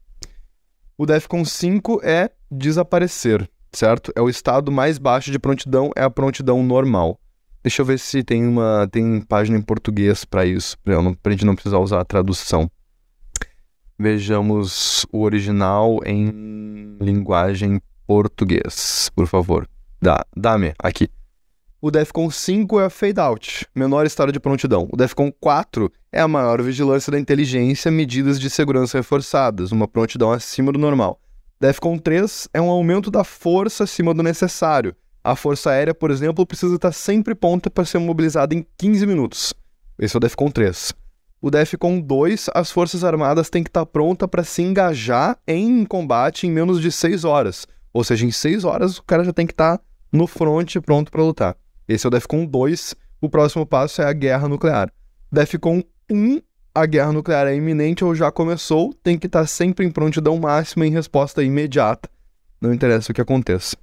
O 0.96 1.06
DEFCON 1.06 1.44
5 1.44 2.00
é 2.02 2.30
desaparecer, 2.50 3.48
certo? 3.72 4.10
É 4.16 4.20
o 4.20 4.28
estado 4.28 4.72
mais 4.72 4.98
baixo 4.98 5.30
de 5.30 5.38
prontidão, 5.38 5.90
é 5.94 6.02
a 6.02 6.10
prontidão 6.10 6.62
normal. 6.62 7.20
Deixa 7.62 7.82
eu 7.82 7.86
ver 7.86 7.98
se 7.98 8.22
tem 8.22 8.46
uma 8.46 8.88
tem 8.90 9.20
página 9.20 9.58
em 9.58 9.62
português 9.62 10.24
para 10.24 10.46
isso, 10.46 10.76
para 10.82 10.96
a 10.96 11.30
gente 11.30 11.44
não 11.44 11.54
precisar 11.54 11.78
usar 11.78 12.00
a 12.00 12.04
tradução. 12.04 12.70
Vejamos 13.98 15.04
o 15.12 15.22
original 15.22 16.00
em 16.06 16.96
linguagem 17.00 17.80
português, 18.06 19.10
por 19.14 19.26
favor. 19.26 19.68
Dá, 20.00 20.24
dá-me 20.36 20.72
aqui. 20.78 21.08
O 21.80 21.90
DEFCON 21.90 22.30
5 22.30 22.80
é 22.80 22.84
a 22.86 22.90
fade 22.90 23.20
out, 23.20 23.66
menor 23.74 24.04
estado 24.04 24.32
de 24.32 24.40
prontidão. 24.40 24.88
O 24.92 24.96
DEFCON 24.96 25.30
4 25.40 25.92
é 26.10 26.20
a 26.20 26.26
maior 26.26 26.60
vigilância 26.60 27.10
da 27.12 27.20
inteligência, 27.20 27.90
medidas 27.90 28.40
de 28.40 28.50
segurança 28.50 28.98
reforçadas, 28.98 29.70
uma 29.70 29.86
prontidão 29.86 30.32
acima 30.32 30.72
do 30.72 30.78
normal. 30.78 31.20
DEFCON 31.60 31.96
3 31.98 32.48
é 32.52 32.60
um 32.60 32.68
aumento 32.68 33.10
da 33.10 33.22
força 33.22 33.84
acima 33.84 34.12
do 34.12 34.24
necessário, 34.24 34.94
a 35.28 35.36
Força 35.36 35.70
Aérea, 35.70 35.94
por 35.94 36.10
exemplo, 36.10 36.46
precisa 36.46 36.74
estar 36.74 36.90
sempre 36.90 37.34
pronta 37.34 37.68
para 37.68 37.84
ser 37.84 37.98
mobilizada 37.98 38.54
em 38.54 38.64
15 38.78 39.06
minutos. 39.06 39.52
Esse 39.98 40.16
é 40.16 40.18
o 40.18 40.20
DEFCON 40.20 40.50
3. 40.50 40.94
O 41.40 41.50
DEFCON 41.50 42.00
2, 42.00 42.48
as 42.54 42.70
Forças 42.70 43.04
Armadas 43.04 43.50
têm 43.50 43.62
que 43.62 43.68
estar 43.68 43.84
pronta 43.84 44.26
para 44.26 44.42
se 44.42 44.62
engajar 44.62 45.38
em 45.46 45.84
combate 45.84 46.46
em 46.46 46.50
menos 46.50 46.80
de 46.80 46.90
6 46.90 47.24
horas. 47.24 47.66
Ou 47.92 48.02
seja, 48.02 48.24
em 48.24 48.30
6 48.30 48.64
horas 48.64 48.96
o 48.96 49.02
cara 49.02 49.22
já 49.22 49.32
tem 49.32 49.46
que 49.46 49.52
estar 49.52 49.78
no 50.10 50.26
front 50.26 50.76
pronto 50.78 51.12
para 51.12 51.22
lutar. 51.22 51.56
Esse 51.88 52.06
é 52.06 52.08
o 52.08 52.10
DEFCON 52.10 52.44
2. 52.44 52.94
o 53.22 53.30
próximo 53.30 53.64
passo 53.64 54.02
é 54.02 54.04
a 54.04 54.12
guerra 54.12 54.46
nuclear. 54.46 54.92
DEFCON 55.32 55.82
1, 56.10 56.40
a 56.74 56.84
guerra 56.84 57.12
nuclear 57.12 57.46
é 57.46 57.56
iminente 57.56 58.04
ou 58.04 58.14
já 58.14 58.30
começou, 58.30 58.92
tem 59.02 59.18
que 59.18 59.26
estar 59.26 59.46
sempre 59.46 59.86
em 59.86 59.90
prontidão 59.90 60.38
máxima 60.38 60.86
em 60.86 60.90
resposta 60.90 61.42
imediata. 61.42 62.10
Não 62.60 62.74
interessa 62.74 63.10
o 63.10 63.14
que 63.14 63.20
aconteça. 63.22 63.76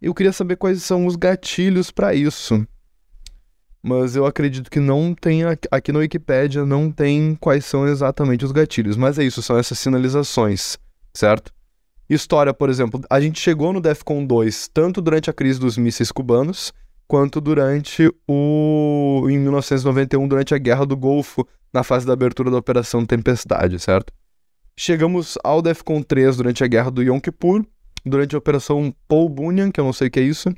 Eu 0.00 0.12
queria 0.12 0.32
saber 0.32 0.56
quais 0.56 0.82
são 0.82 1.06
os 1.06 1.14
gatilhos 1.14 1.92
para 1.92 2.12
isso. 2.12 2.66
Mas 3.80 4.16
eu 4.16 4.26
acredito 4.26 4.70
que 4.70 4.80
não 4.80 5.14
tem 5.14 5.42
aqui 5.70 5.92
na 5.92 6.00
Wikipedia 6.00 6.64
não 6.64 6.90
tem 6.90 7.36
quais 7.40 7.64
são 7.64 7.86
exatamente 7.86 8.44
os 8.44 8.52
gatilhos, 8.52 8.96
mas 8.96 9.18
é 9.18 9.24
isso, 9.24 9.42
são 9.42 9.58
essas 9.58 9.78
sinalizações, 9.78 10.78
certo? 11.14 11.52
História, 12.08 12.52
por 12.52 12.68
exemplo, 12.68 13.00
a 13.08 13.20
gente 13.20 13.40
chegou 13.40 13.72
no 13.72 13.80
DEFCON 13.80 14.24
2 14.24 14.68
tanto 14.68 15.00
durante 15.00 15.30
a 15.30 15.32
crise 15.32 15.58
dos 15.58 15.76
mísseis 15.76 16.12
cubanos, 16.12 16.72
quanto 17.12 17.42
durante 17.42 18.10
o. 18.26 19.26
em 19.28 19.38
1991, 19.38 20.26
durante 20.26 20.54
a 20.54 20.58
Guerra 20.58 20.86
do 20.86 20.96
Golfo, 20.96 21.46
na 21.70 21.84
fase 21.84 22.06
da 22.06 22.14
abertura 22.14 22.50
da 22.50 22.56
Operação 22.56 23.04
Tempestade, 23.04 23.78
certo? 23.78 24.10
Chegamos 24.74 25.36
ao 25.44 25.60
DEFCON 25.60 26.02
3 26.02 26.38
durante 26.38 26.64
a 26.64 26.66
Guerra 26.66 26.90
do 26.90 27.02
Yom 27.02 27.20
Kippur, 27.20 27.66
durante 28.02 28.34
a 28.34 28.38
Operação 28.38 28.94
Paul 29.06 29.28
Bunyan, 29.28 29.70
que 29.70 29.78
eu 29.78 29.84
não 29.84 29.92
sei 29.92 30.08
o 30.08 30.10
que 30.10 30.20
é 30.20 30.22
isso. 30.22 30.54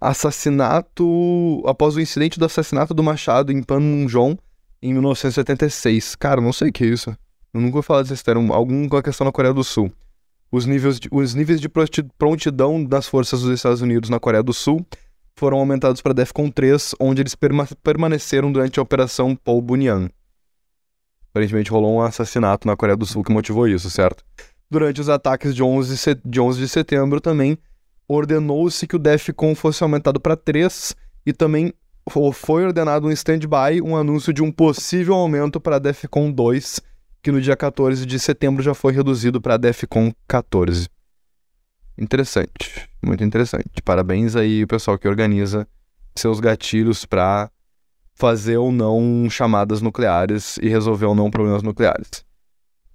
Assassinato. 0.00 1.60
após 1.66 1.96
o 1.96 2.00
incidente 2.00 2.38
do 2.38 2.44
assassinato 2.44 2.94
do 2.94 3.02
Machado 3.02 3.50
em 3.50 3.60
Panmunjom, 3.60 4.36
em 4.80 4.92
1976. 4.92 6.14
Cara, 6.14 6.40
não 6.40 6.52
sei 6.52 6.68
o 6.68 6.72
que 6.72 6.84
é 6.84 6.86
isso. 6.86 7.10
Eu 7.52 7.60
nunca 7.60 7.72
vou 7.72 7.82
falar 7.82 8.04
desse 8.04 8.22
termo. 8.22 8.52
Alguma 8.52 9.02
questão 9.02 9.24
na 9.24 9.32
Coreia 9.32 9.52
do 9.52 9.64
Sul. 9.64 9.90
Os 10.52 10.66
níveis, 10.66 11.00
de, 11.00 11.08
os 11.10 11.34
níveis 11.34 11.60
de 11.60 11.68
prontidão 12.16 12.84
das 12.84 13.08
forças 13.08 13.42
dos 13.42 13.50
Estados 13.50 13.82
Unidos 13.82 14.08
na 14.08 14.20
Coreia 14.20 14.44
do 14.44 14.52
Sul 14.52 14.86
foram 15.38 15.58
aumentados 15.58 16.02
para 16.02 16.12
DEFCON 16.12 16.50
3, 16.50 16.96
onde 16.98 17.22
eles 17.22 17.34
perma 17.34 17.66
permaneceram 17.82 18.50
durante 18.50 18.78
a 18.78 18.82
Operação 18.82 19.36
Paul 19.36 19.62
Bunyan. 19.62 20.10
Aparentemente 21.30 21.70
rolou 21.70 21.94
um 21.94 22.00
assassinato 22.02 22.66
na 22.66 22.76
Coreia 22.76 22.96
do 22.96 23.06
Sul 23.06 23.22
que 23.22 23.32
motivou 23.32 23.68
isso, 23.68 23.88
certo? 23.88 24.24
Durante 24.68 25.00
os 25.00 25.08
ataques 25.08 25.54
de 25.54 25.62
11 25.62 26.20
de, 26.24 26.40
11 26.40 26.60
de 26.60 26.68
setembro 26.68 27.20
também 27.20 27.56
ordenou-se 28.08 28.86
que 28.86 28.96
o 28.96 28.98
DEFCON 28.98 29.54
fosse 29.54 29.82
aumentado 29.82 30.18
para 30.18 30.36
3 30.36 30.96
e 31.24 31.32
também 31.32 31.72
foi 32.32 32.64
ordenado 32.64 33.06
um 33.06 33.10
stand-by, 33.10 33.80
um 33.82 33.96
anúncio 33.96 34.32
de 34.32 34.42
um 34.42 34.50
possível 34.50 35.14
aumento 35.14 35.60
para 35.60 35.78
DEFCON 35.78 36.32
2, 36.32 36.80
que 37.22 37.30
no 37.30 37.40
dia 37.40 37.56
14 37.56 38.04
de 38.04 38.18
setembro 38.18 38.62
já 38.62 38.74
foi 38.74 38.92
reduzido 38.92 39.40
para 39.40 39.56
DEFCON 39.56 40.12
14. 40.26 40.88
Interessante, 41.98 42.88
muito 43.02 43.24
interessante. 43.24 43.82
Parabéns 43.84 44.36
aí 44.36 44.62
o 44.62 44.68
pessoal 44.68 44.96
que 44.96 45.08
organiza 45.08 45.66
seus 46.14 46.38
gatilhos 46.38 47.04
para 47.04 47.50
fazer 48.14 48.56
ou 48.56 48.70
não 48.70 49.28
chamadas 49.28 49.82
nucleares 49.82 50.58
e 50.58 50.68
resolver 50.68 51.06
ou 51.06 51.14
não 51.14 51.30
problemas 51.30 51.62
nucleares. 51.62 52.24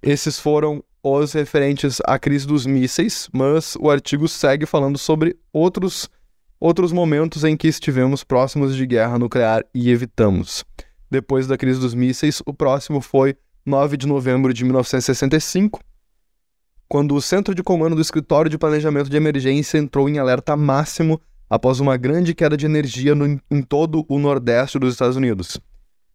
Esses 0.02 0.38
foram 0.38 0.82
os 1.02 1.32
referentes 1.32 1.98
à 2.06 2.18
crise 2.18 2.46
dos 2.46 2.64
mísseis, 2.64 3.28
mas 3.32 3.76
o 3.76 3.90
artigo 3.90 4.26
segue 4.26 4.64
falando 4.64 4.98
sobre 4.98 5.36
outros 5.52 6.08
outros 6.58 6.92
momentos 6.92 7.44
em 7.44 7.58
que 7.58 7.68
estivemos 7.68 8.24
próximos 8.24 8.74
de 8.74 8.86
guerra 8.86 9.18
nuclear 9.18 9.62
e 9.74 9.90
evitamos. 9.90 10.64
Depois 11.10 11.46
da 11.46 11.58
crise 11.58 11.78
dos 11.78 11.94
mísseis, 11.94 12.42
o 12.46 12.54
próximo 12.54 13.02
foi 13.02 13.36
9 13.66 13.98
de 13.98 14.06
novembro 14.06 14.52
de 14.52 14.64
1965, 14.64 15.80
quando 16.88 17.14
o 17.14 17.20
centro 17.20 17.54
de 17.54 17.62
comando 17.62 17.96
do 17.96 18.02
Escritório 18.02 18.50
de 18.50 18.58
Planejamento 18.58 19.10
de 19.10 19.16
Emergência 19.16 19.78
entrou 19.78 20.08
em 20.08 20.18
alerta 20.18 20.56
máximo 20.56 21.20
após 21.48 21.80
uma 21.80 21.96
grande 21.96 22.34
queda 22.34 22.56
de 22.56 22.66
energia 22.66 23.14
no, 23.14 23.40
em 23.50 23.62
todo 23.62 24.04
o 24.08 24.18
nordeste 24.18 24.78
dos 24.78 24.92
Estados 24.92 25.16
Unidos. 25.16 25.58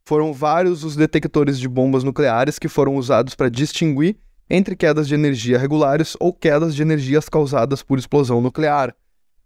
Foram 0.06 0.34
vários 0.34 0.84
os 0.84 0.96
detectores 0.96 1.60
de 1.60 1.68
bombas 1.68 2.04
nucleares 2.04 2.58
que 2.58 2.68
foram 2.68 2.96
usados 2.96 3.36
para 3.36 3.50
distinguir 3.50 4.18
entre 4.50 4.76
quedas 4.76 5.08
de 5.08 5.14
energia 5.14 5.60
regulares 5.60 6.18
ou 6.20 6.34
quedas 6.34 6.74
de 6.74 6.82
energias 6.82 7.30
causadas 7.30 7.84
por 7.84 8.00
explosão 8.00 8.42
nuclear. 8.42 8.96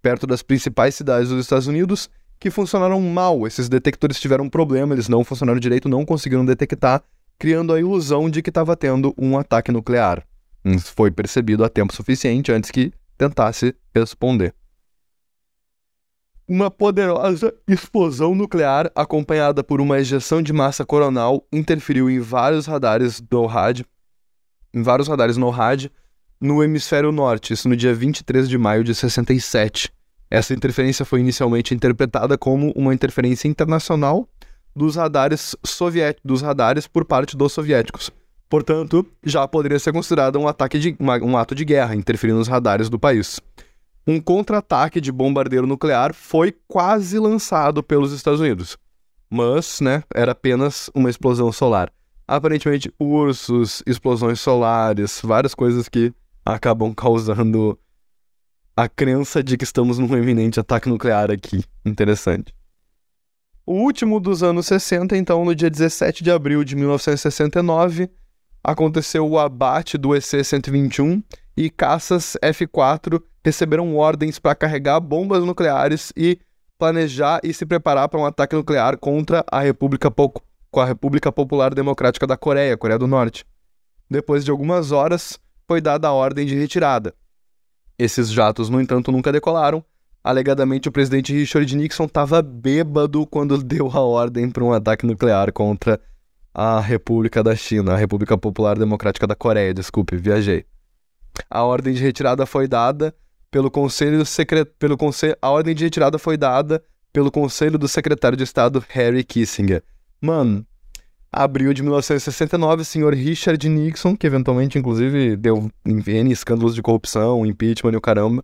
Perto 0.01 0.25
das 0.25 0.41
principais 0.41 0.95
cidades 0.95 1.29
dos 1.29 1.41
Estados 1.41 1.67
Unidos, 1.67 2.09
que 2.39 2.49
funcionaram 2.49 2.99
mal, 3.01 3.45
esses 3.45 3.67
detectores 3.67 4.19
tiveram 4.19 4.45
um 4.45 4.49
problema, 4.49 4.93
eles 4.93 5.09
não 5.09 5.23
funcionaram 5.23 5.59
direito, 5.59 5.89
não 5.89 6.05
conseguiram 6.05 6.45
detectar 6.45 7.03
criando 7.37 7.73
a 7.73 7.79
ilusão 7.79 8.29
de 8.29 8.41
que 8.41 8.49
estava 8.49 8.75
tendo 8.75 9.13
um 9.17 9.37
ataque 9.37 9.71
nuclear. 9.71 10.25
Foi 10.95 11.11
percebido 11.11 11.63
a 11.63 11.69
tempo 11.69 11.93
suficiente 11.93 12.51
antes 12.51 12.71
que 12.71 12.93
tentasse 13.17 13.75
responder. 13.93 14.53
Uma 16.47 16.69
poderosa 16.69 17.53
explosão 17.67 18.35
nuclear, 18.35 18.91
acompanhada 18.95 19.63
por 19.63 19.79
uma 19.79 19.99
ejeção 19.99 20.41
de 20.41 20.51
massa 20.51 20.85
coronal, 20.85 21.47
interferiu 21.51 22.09
em 22.09 22.19
vários 22.19 22.65
radares 22.65 23.21
do 23.21 23.45
rádio, 23.45 23.85
em 24.73 24.81
vários 24.81 25.07
radares 25.07 25.37
no 25.37 25.49
rádio, 25.49 25.89
no 26.39 26.61
hemisfério 26.61 27.11
norte, 27.11 27.53
isso 27.53 27.69
no 27.69 27.77
dia 27.77 27.93
23 27.93 28.49
de 28.49 28.57
maio 28.57 28.83
de 28.83 28.93
67. 28.93 29.89
Essa 30.29 30.53
interferência 30.53 31.05
foi 31.05 31.21
inicialmente 31.21 31.73
interpretada 31.73 32.37
como 32.37 32.71
uma 32.75 32.93
interferência 32.93 33.47
internacional 33.47 34.27
dos 34.75 34.95
radares 34.95 35.55
soviéticos, 35.63 36.21
dos 36.25 36.41
radares 36.41 36.87
por 36.87 37.05
parte 37.05 37.37
dos 37.37 37.53
soviéticos. 37.53 38.11
Portanto, 38.53 39.03
já 39.23 39.47
poderia 39.47 39.79
ser 39.79 39.91
considerado 39.91 40.37
um 40.39 40.47
ataque 40.47 40.77
de 40.77 40.95
uma, 40.99 41.17
um 41.23 41.35
ato 41.35 41.55
de 41.55 41.65
guerra, 41.65 41.95
interferindo 41.95 42.37
nos 42.37 42.47
radares 42.47 42.87
do 42.87 42.99
país. 42.99 43.39
Um 44.05 44.21
contra-ataque 44.21 45.01
de 45.01 45.11
bombardeiro 45.11 45.65
nuclear 45.65 46.13
foi 46.13 46.55
quase 46.67 47.17
lançado 47.17 47.81
pelos 47.81 48.13
Estados 48.13 48.39
Unidos, 48.39 48.77
mas, 49.27 49.81
né, 49.81 50.03
era 50.13 50.33
apenas 50.33 50.87
uma 50.93 51.09
explosão 51.09 51.51
solar. 51.51 51.91
Aparentemente, 52.27 52.93
ursos, 52.99 53.81
explosões 53.87 54.39
solares, 54.39 55.19
várias 55.23 55.55
coisas 55.55 55.89
que 55.89 56.13
acabam 56.45 56.93
causando 56.93 57.75
a 58.77 58.87
crença 58.87 59.41
de 59.41 59.57
que 59.57 59.63
estamos 59.63 59.97
num 59.97 60.15
iminente 60.15 60.59
ataque 60.59 60.87
nuclear 60.87 61.31
aqui. 61.31 61.63
Interessante. 61.83 62.53
O 63.65 63.73
último 63.81 64.19
dos 64.19 64.43
anos 64.43 64.67
60, 64.67 65.17
então, 65.17 65.43
no 65.43 65.55
dia 65.55 65.71
17 65.71 66.23
de 66.23 66.29
abril 66.29 66.63
de 66.63 66.75
1969, 66.75 68.11
aconteceu 68.63 69.27
o 69.27 69.37
abate 69.37 69.97
do 69.97 70.15
EC-121 70.15 71.23
e 71.55 71.69
caças 71.69 72.37
F-4 72.41 73.21
receberam 73.43 73.95
ordens 73.95 74.39
para 74.39 74.55
carregar 74.55 74.99
bombas 74.99 75.43
nucleares 75.43 76.13
e 76.15 76.39
planejar 76.79 77.39
e 77.43 77.53
se 77.53 77.65
preparar 77.65 78.07
para 78.07 78.19
um 78.19 78.25
ataque 78.25 78.55
nuclear 78.55 78.97
contra 78.97 79.43
a 79.51 79.59
República, 79.59 80.09
po 80.09 80.33
a 80.75 80.85
República 80.85 81.31
Popular 81.31 81.73
Democrática 81.73 82.25
da 82.25 82.37
Coreia, 82.37 82.77
Coreia 82.77 82.97
do 82.97 83.05
Norte. 83.05 83.45
Depois 84.09 84.43
de 84.43 84.51
algumas 84.51 84.91
horas, 84.91 85.39
foi 85.67 85.79
dada 85.81 86.07
a 86.07 86.13
ordem 86.13 86.45
de 86.45 86.55
retirada. 86.55 87.13
Esses 87.99 88.31
jatos, 88.31 88.69
no 88.69 88.81
entanto, 88.81 89.11
nunca 89.11 89.31
decolaram 89.31 89.83
Alegadamente, 90.23 90.87
o 90.87 90.91
presidente 90.91 91.33
Richard 91.33 91.75
Nixon 91.75 92.05
estava 92.05 92.41
bêbado 92.41 93.27
quando 93.27 93.61
deu 93.61 93.91
a 93.91 93.99
ordem 93.99 94.49
para 94.49 94.63
um 94.63 94.71
ataque 94.71 95.05
nuclear 95.05 95.51
contra 95.51 95.99
a 96.53 96.79
República 96.79 97.41
da 97.41 97.55
China, 97.55 97.93
a 97.93 97.97
República 97.97 98.37
Popular 98.37 98.77
Democrática 98.77 99.25
da 99.25 99.35
Coreia, 99.35 99.73
desculpe, 99.73 100.15
viajei. 100.15 100.65
A 101.49 101.63
ordem 101.63 101.93
de 101.93 102.01
retirada 102.01 102.45
foi 102.45 102.67
dada 102.67 103.15
pelo 103.49 103.71
Conselho 103.71 104.23
Secret... 104.25 104.65
pelo 104.77 104.95
Conselho 104.95 105.35
a 105.41 105.49
ordem 105.49 105.73
de 105.73 105.83
retirada 105.83 106.19
foi 106.19 106.37
dada 106.37 106.83
pelo 107.11 107.31
Conselho 107.31 107.77
do 107.77 107.87
Secretário 107.87 108.37
de 108.37 108.43
Estado 108.43 108.83
Harry 108.89 109.23
Kissinger. 109.23 109.83
Mano, 110.21 110.65
abril 111.31 111.73
de 111.73 111.81
1969, 111.81 112.81
o 112.81 112.85
senhor 112.85 113.13
Richard 113.13 113.67
Nixon, 113.67 114.15
que 114.15 114.27
eventualmente 114.27 114.77
inclusive 114.77 115.35
deu 115.35 115.71
N 115.85 116.31
escândalos 116.31 116.75
de 116.75 116.81
corrupção, 116.81 117.45
impeachment 117.45 117.93
e 117.93 117.97
o 117.97 118.01
caramba, 118.01 118.43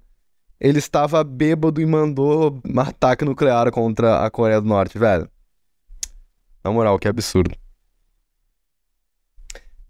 ele 0.60 0.80
estava 0.80 1.24
bêbado 1.24 1.80
e 1.80 1.86
mandou 1.86 2.60
um 2.67 2.80
ataque 2.80 3.24
nuclear 3.24 3.72
contra 3.72 4.26
a 4.26 4.30
Coreia 4.30 4.60
do 4.60 4.67
Norte, 4.67 4.98
velho. 4.98 5.30
Na 6.63 6.72
moral, 6.72 7.00
que 7.00 7.08
absurdo. 7.08 7.56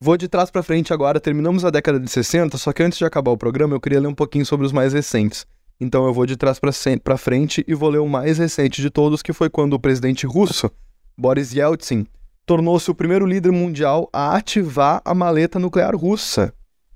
Vou 0.01 0.15
de 0.15 0.29
trás 0.29 0.49
para 0.49 0.63
frente 0.63 0.93
agora, 0.93 1.19
terminamos 1.19 1.65
a 1.65 1.69
década 1.69 1.99
de 1.99 2.09
60, 2.09 2.57
só 2.57 2.71
que 2.71 2.81
antes 2.81 2.97
de 2.97 3.03
acabar 3.03 3.31
o 3.31 3.38
programa 3.38 3.75
eu 3.75 3.81
queria 3.81 3.99
ler 3.99 4.07
um 4.07 4.15
pouquinho 4.15 4.45
sobre 4.45 4.65
os 4.65 4.71
mais 4.71 4.93
recentes. 4.93 5.45
Então 5.77 6.05
eu 6.05 6.13
vou 6.13 6.25
de 6.25 6.38
trás 6.38 6.57
para 7.03 7.17
frente 7.17 7.65
e 7.67 7.75
vou 7.75 7.89
ler 7.89 7.97
o 7.97 8.07
mais 8.07 8.38
recente 8.38 8.81
de 8.81 8.89
todos, 8.89 9.21
que 9.21 9.33
foi 9.33 9.49
quando 9.49 9.73
o 9.73 9.79
presidente 9.79 10.25
russo, 10.25 10.71
Boris 11.17 11.53
Yeltsin, 11.53 12.07
tornou-se 12.45 12.89
o 12.89 12.95
primeiro 12.95 13.25
líder 13.25 13.51
mundial 13.51 14.07
a 14.13 14.38
ativar 14.38 15.01
a 15.03 15.13
maleta 15.13 15.59
nuclear 15.59 15.93
russa. 15.93 16.53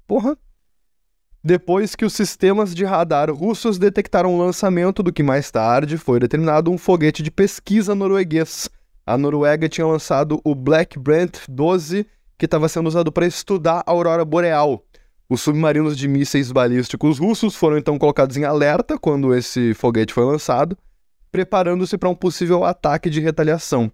Porra, 0.08 0.38
depois 1.44 1.98
que 1.98 2.06
os 2.06 2.14
sistemas 2.14 2.74
de 2.74 2.86
radar 2.86 3.30
russos 3.30 3.78
detectaram 3.78 4.34
o 4.34 4.38
lançamento 4.38 5.04
do 5.04 5.12
que 5.12 5.22
mais 5.22 5.52
tarde 5.52 5.98
foi 5.98 6.22
determinado 6.22 6.72
um 6.72 6.78
foguete 6.78 7.22
de 7.22 7.30
pesquisa 7.30 7.94
norueguês. 7.94 8.70
A 9.06 9.18
Noruega 9.18 9.68
tinha 9.68 9.86
lançado 9.86 10.40
o 10.46 10.56
Black 10.56 10.98
Brant 10.98 11.40
12, 11.50 12.08
que 12.44 12.46
estava 12.46 12.68
sendo 12.68 12.88
usado 12.88 13.10
para 13.10 13.26
estudar 13.26 13.82
a 13.86 13.92
aurora 13.92 14.26
boreal. 14.26 14.84
Os 15.30 15.40
submarinos 15.40 15.98
de 15.98 16.10
mísseis 16.10 16.52
balísticos 16.52 17.18
russos 17.18 17.56
foram 17.56 17.78
então 17.78 17.98
colocados 17.98 18.36
em 18.36 18.44
alerta 18.44 19.00
quando 19.00 19.34
esse 19.34 19.74
foguete 19.74 20.14
foi 20.14 20.26
lançado, 20.26 20.78
preparando-se 21.32 21.98
para 21.98 22.10
um 22.10 22.14
possível 22.14 22.66
ataque 22.66 23.10
de 23.10 23.22
retaliação. 23.22 23.90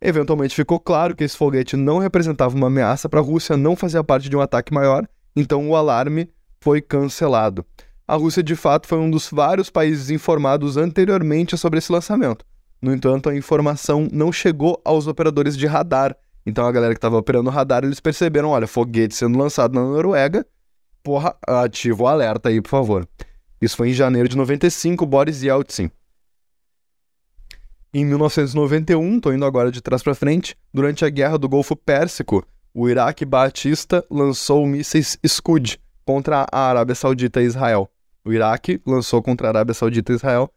Eventualmente 0.00 0.54
ficou 0.54 0.78
claro 0.78 1.16
que 1.16 1.24
esse 1.24 1.36
foguete 1.36 1.76
não 1.76 1.98
representava 1.98 2.54
uma 2.54 2.68
ameaça 2.68 3.08
para 3.08 3.18
a 3.18 3.22
Rússia, 3.22 3.56
não 3.56 3.74
fazia 3.74 4.04
parte 4.04 4.28
de 4.28 4.36
um 4.36 4.40
ataque 4.40 4.72
maior, 4.72 5.04
então 5.34 5.68
o 5.68 5.74
alarme 5.74 6.30
foi 6.60 6.80
cancelado. 6.80 7.66
A 8.06 8.14
Rússia, 8.14 8.44
de 8.44 8.54
fato, 8.54 8.86
foi 8.86 8.98
um 8.98 9.10
dos 9.10 9.28
vários 9.28 9.70
países 9.70 10.08
informados 10.08 10.76
anteriormente 10.76 11.58
sobre 11.58 11.80
esse 11.80 11.90
lançamento. 11.90 12.44
No 12.80 12.94
entanto, 12.94 13.28
a 13.28 13.34
informação 13.34 14.06
não 14.12 14.30
chegou 14.30 14.80
aos 14.84 15.08
operadores 15.08 15.56
de 15.56 15.66
radar. 15.66 16.16
Então 16.48 16.66
a 16.66 16.72
galera 16.72 16.94
que 16.94 16.98
estava 16.98 17.18
operando 17.18 17.50
radar, 17.50 17.84
eles 17.84 18.00
perceberam, 18.00 18.48
olha, 18.48 18.66
foguete 18.66 19.14
sendo 19.14 19.38
lançado 19.38 19.74
na 19.74 19.82
Noruega, 19.82 20.46
porra, 21.02 21.36
ativa 21.46 22.02
o 22.02 22.06
alerta 22.06 22.48
aí, 22.48 22.58
por 22.62 22.70
favor. 22.70 23.06
Isso 23.60 23.76
foi 23.76 23.90
em 23.90 23.92
janeiro 23.92 24.30
de 24.30 24.34
95, 24.34 25.04
Boris 25.04 25.42
Yeltsin. 25.42 25.90
Em 27.92 28.02
1991, 28.02 29.20
tô 29.20 29.30
indo 29.30 29.44
agora 29.44 29.70
de 29.70 29.82
trás 29.82 30.02
para 30.02 30.14
frente, 30.14 30.56
durante 30.72 31.04
a 31.04 31.10
Guerra 31.10 31.36
do 31.36 31.50
Golfo 31.50 31.76
Pérsico, 31.76 32.42
o 32.72 32.88
Iraque 32.88 33.26
Batista 33.26 34.02
lançou 34.10 34.66
mísseis 34.66 35.18
Scud 35.26 35.78
contra 36.06 36.46
a 36.50 36.60
Arábia 36.70 36.94
Saudita 36.94 37.42
e 37.42 37.44
Israel. 37.44 37.90
O 38.24 38.32
Iraque 38.32 38.80
lançou 38.86 39.22
contra 39.22 39.48
a 39.48 39.50
Arábia 39.50 39.74
Saudita 39.74 40.12
e 40.12 40.16
Israel 40.16 40.50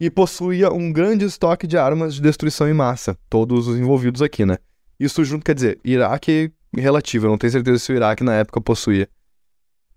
e 0.00 0.10
possuía 0.10 0.72
um 0.72 0.90
grande 0.90 1.26
estoque 1.26 1.66
de 1.66 1.76
armas 1.76 2.14
de 2.14 2.22
destruição 2.22 2.66
em 2.66 2.72
massa, 2.72 3.14
todos 3.28 3.68
os 3.68 3.78
envolvidos 3.78 4.22
aqui, 4.22 4.46
né? 4.46 4.56
Isso 4.98 5.24
junto, 5.24 5.44
quer 5.44 5.54
dizer, 5.54 5.78
Iraque 5.84 6.52
relativo, 6.76 7.26
eu 7.26 7.30
não 7.30 7.38
tenho 7.38 7.52
certeza 7.52 7.78
se 7.78 7.92
o 7.92 7.96
Iraque 7.96 8.24
na 8.24 8.34
época 8.34 8.60
possuía. 8.60 9.08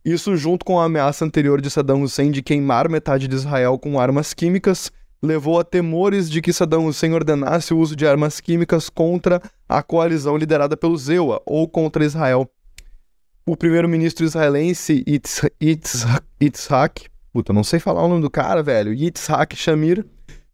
Isso 0.05 0.35
junto 0.37 0.63
com 0.63 0.79
a 0.79 0.85
ameaça 0.85 1.25
anterior 1.25 1.59
de 1.59 1.69
Saddam 1.69 2.01
Hussein 2.01 2.31
de 2.31 2.41
queimar 2.41 2.87
metade 2.87 3.27
de 3.27 3.35
Israel 3.35 3.77
com 3.77 3.99
armas 3.99 4.33
químicas, 4.33 4.91
levou 5.21 5.59
a 5.59 5.63
temores 5.63 6.29
de 6.29 6.41
que 6.41 6.53
Saddam 6.53 6.85
Hussein 6.85 7.13
ordenasse 7.13 7.73
o 7.73 7.77
uso 7.77 7.95
de 7.95 8.07
armas 8.07 8.39
químicas 8.39 8.89
contra 8.89 9.41
a 9.67 9.83
coalizão 9.83 10.37
liderada 10.37 10.77
pelo 10.77 10.97
ZEUA 10.97 11.41
ou 11.45 11.67
contra 11.67 12.05
Israel. 12.05 12.49
O 13.45 13.57
primeiro-ministro 13.57 14.25
israelense 14.25 15.03
Yitzhak, 15.61 17.07
puta, 17.33 17.51
não 17.51 17.63
sei 17.63 17.79
falar 17.79 18.03
o 18.03 18.07
nome 18.07 18.21
do 18.21 18.29
cara, 18.29 18.61
velho, 18.61 18.93
Yitzhak 18.93 19.55
Shamir, 19.55 20.05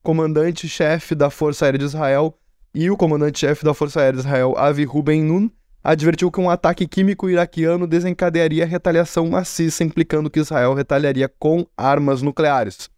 comandante-chefe 0.02 1.14
da 1.16 1.30
Força 1.30 1.66
Aérea 1.66 1.80
de 1.80 1.86
Israel, 1.86 2.38
e 2.74 2.90
o 2.90 2.98
comandante-chefe 2.98 3.64
da 3.64 3.74
Força 3.74 4.02
Aérea 4.02 4.20
Israel, 4.20 4.56
Avi 4.58 4.84
Ruben 4.84 5.24
Nun, 5.24 5.50
advertiu 5.84 6.32
que 6.32 6.40
um 6.40 6.50
ataque 6.50 6.88
químico 6.88 7.30
iraquiano 7.30 7.86
desencadearia 7.86 8.66
retaliação 8.66 9.30
maciça, 9.30 9.84
implicando 9.84 10.30
que 10.30 10.40
Israel 10.40 10.74
retaliaria 10.74 11.30
com 11.38 11.68
armas 11.78 12.22
nucleares. 12.22 12.90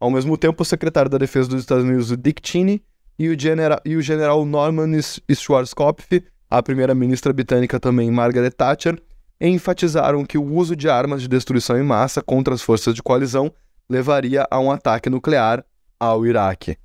Ao 0.00 0.10
mesmo 0.10 0.38
tempo, 0.38 0.62
o 0.62 0.66
secretário 0.66 1.10
da 1.10 1.18
Defesa 1.18 1.48
dos 1.48 1.60
Estados 1.60 1.84
Unidos, 1.84 2.16
Dick 2.16 2.40
Cheney, 2.46 2.82
e 3.18 3.28
o, 3.28 3.38
genera 3.38 3.82
e 3.84 3.96
o 3.96 4.00
general 4.00 4.44
Norman 4.46 4.92
Schwarzkopf, 5.02 6.24
a 6.48 6.62
primeira-ministra 6.62 7.32
britânica 7.32 7.80
também, 7.80 8.10
Margaret 8.10 8.52
Thatcher, 8.52 9.02
enfatizaram 9.40 10.24
que 10.24 10.38
o 10.38 10.54
uso 10.54 10.74
de 10.74 10.88
armas 10.88 11.20
de 11.20 11.28
destruição 11.28 11.78
em 11.78 11.82
massa 11.82 12.22
contra 12.22 12.54
as 12.54 12.62
forças 12.62 12.94
de 12.94 13.02
coalizão 13.02 13.52
levaria 13.90 14.46
a 14.50 14.60
um 14.60 14.70
ataque 14.70 15.10
nuclear 15.10 15.64
ao 15.98 16.24
Iraque. 16.24 16.76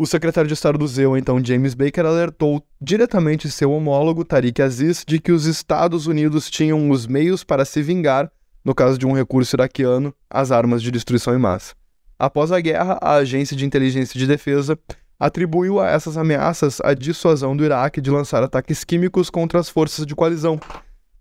O 0.00 0.06
secretário 0.06 0.46
de 0.46 0.54
Estado 0.54 0.78
do 0.78 0.86
ZEU, 0.86 1.16
então 1.16 1.44
James 1.44 1.74
Baker, 1.74 2.06
alertou 2.06 2.64
diretamente 2.80 3.50
seu 3.50 3.72
homólogo 3.72 4.24
Tariq 4.24 4.62
Aziz 4.62 5.04
de 5.04 5.18
que 5.18 5.32
os 5.32 5.44
Estados 5.44 6.06
Unidos 6.06 6.48
tinham 6.48 6.88
os 6.88 7.04
meios 7.04 7.42
para 7.42 7.64
se 7.64 7.82
vingar 7.82 8.30
no 8.64 8.76
caso 8.76 8.96
de 8.96 9.04
um 9.04 9.12
recurso 9.12 9.56
iraquiano 9.56 10.14
às 10.30 10.52
armas 10.52 10.84
de 10.84 10.92
destruição 10.92 11.34
em 11.34 11.38
massa. 11.38 11.74
Após 12.16 12.52
a 12.52 12.60
guerra, 12.60 12.96
a 13.02 13.14
Agência 13.14 13.56
de 13.56 13.66
Inteligência 13.66 14.16
de 14.16 14.24
Defesa 14.24 14.78
atribuiu 15.18 15.80
a 15.80 15.90
essas 15.90 16.16
ameaças 16.16 16.80
a 16.84 16.94
dissuasão 16.94 17.56
do 17.56 17.64
Iraque 17.64 18.00
de 18.00 18.08
lançar 18.08 18.40
ataques 18.40 18.84
químicos 18.84 19.28
contra 19.28 19.58
as 19.58 19.68
forças 19.68 20.06
de 20.06 20.14
coalizão. 20.14 20.60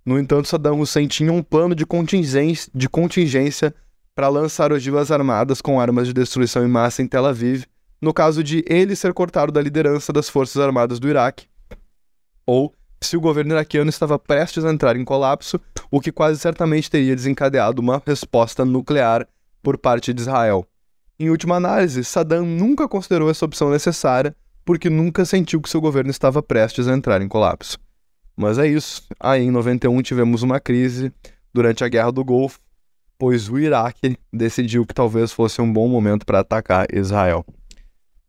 No 0.06 0.20
entanto, 0.20 0.48
Saddam 0.48 0.80
Hussein 0.80 1.08
tinha 1.08 1.34
um 1.34 1.42
plano 1.42 1.74
de 1.74 1.84
contingência, 1.84 2.72
de 2.76 2.88
contingência 2.88 3.74
para 4.14 4.30
lançar 4.30 4.72
ogivas 4.72 5.10
armadas 5.10 5.62
com 5.62 5.82
armas 5.82 6.06
de 6.06 6.14
destruição 6.14 6.64
em 6.64 6.70
massa 6.70 7.02
em 7.02 7.08
Tel 7.08 7.26
Aviv 7.26 7.66
no 8.02 8.14
caso 8.14 8.44
de 8.44 8.64
ele 8.68 8.96
ser 8.96 9.14
cortado 9.14 9.52
da 9.52 9.62
liderança 9.62 10.14
das 10.14 10.30
Forças 10.30 10.62
Armadas 10.62 11.00
do 11.00 11.10
Iraque, 11.10 11.48
ou 12.46 12.74
se 13.02 13.16
o 13.16 13.22
governo 13.22 13.52
iraquiano 13.52 13.90
estava 13.90 14.18
prestes 14.18 14.66
a 14.66 14.72
entrar 14.72 14.96
em 14.96 15.06
colapso, 15.06 15.60
o 15.92 16.00
que 16.00 16.12
quase 16.12 16.40
certamente 16.40 16.90
teria 16.90 17.16
desencadeado 17.16 17.82
uma 17.82 18.02
resposta 18.06 18.66
nuclear 18.66 19.28
por 19.62 19.78
parte 19.78 20.14
de 20.14 20.22
Israel. 20.22 20.66
Em 21.20 21.30
última 21.30 21.56
análise, 21.56 22.04
Saddam 22.04 22.46
nunca 22.46 22.88
considerou 22.88 23.30
essa 23.30 23.46
opção 23.46 23.70
necessária 23.70 24.36
porque 24.64 24.90
nunca 24.90 25.26
sentiu 25.26 25.62
que 25.62 25.70
seu 25.70 25.80
governo 25.80 26.12
estava 26.12 26.44
prestes 26.44 26.88
a 26.88 26.94
entrar 26.94 27.22
em 27.22 27.28
colapso. 27.28 27.80
Mas 28.36 28.60
é 28.60 28.68
isso. 28.68 29.04
Aí 29.20 29.44
em 29.44 29.52
91 29.52 30.02
tivemos 30.02 30.44
uma 30.44 30.60
crise 30.60 31.12
durante 31.54 31.84
a 31.84 31.88
Guerra 31.88 32.12
do 32.12 32.24
Golfo, 32.24 32.60
pois 33.18 33.50
o 33.50 33.58
Iraque 33.58 34.18
decidiu 34.32 34.86
que 34.86 34.94
talvez 34.94 35.32
fosse 35.32 35.62
um 35.62 35.72
bom 35.72 35.88
momento 35.88 36.26
para 36.26 36.42
atacar 36.42 36.86
Israel. 36.94 37.46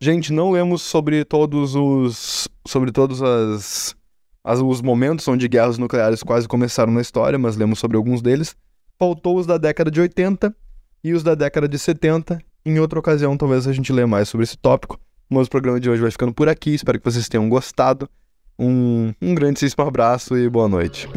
Gente, 0.01 0.31
não 0.31 0.51
lemos 0.51 0.81
sobre 0.81 1.25
todos 1.25 1.75
os. 1.75 2.47
sobre 2.65 2.89
todos 2.89 3.21
as, 3.21 3.93
as, 4.41 4.61
os 4.61 4.81
momentos 4.81 5.27
onde 5.27 5.45
guerras 5.49 5.77
nucleares 5.77 6.23
quase 6.23 6.47
começaram 6.47 6.93
na 6.93 7.01
história, 7.01 7.37
mas 7.37 7.57
lemos 7.57 7.79
sobre 7.79 7.97
alguns 7.97 8.21
deles. 8.21 8.55
Faltou 8.97 9.37
os 9.37 9.45
da 9.45 9.57
década 9.57 9.91
de 9.91 9.99
80 9.99 10.55
e 11.03 11.11
os 11.11 11.21
da 11.21 11.35
década 11.35 11.67
de 11.67 11.77
70. 11.77 12.39
Em 12.65 12.79
outra 12.79 12.97
ocasião, 12.97 13.35
talvez 13.35 13.67
a 13.67 13.73
gente 13.73 13.91
lê 13.91 14.05
mais 14.05 14.29
sobre 14.29 14.45
esse 14.45 14.57
tópico. 14.57 14.97
Mas 15.29 15.47
o 15.47 15.49
programa 15.49 15.81
de 15.81 15.89
hoje 15.89 16.01
vai 16.01 16.11
ficando 16.11 16.33
por 16.33 16.47
aqui. 16.47 16.73
Espero 16.73 16.97
que 16.97 17.03
vocês 17.03 17.27
tenham 17.27 17.49
gostado. 17.49 18.09
Um, 18.57 19.13
um 19.21 19.35
grandíssimo 19.35 19.83
abraço 19.83 20.37
e 20.37 20.49
boa 20.49 20.69
noite. 20.69 21.09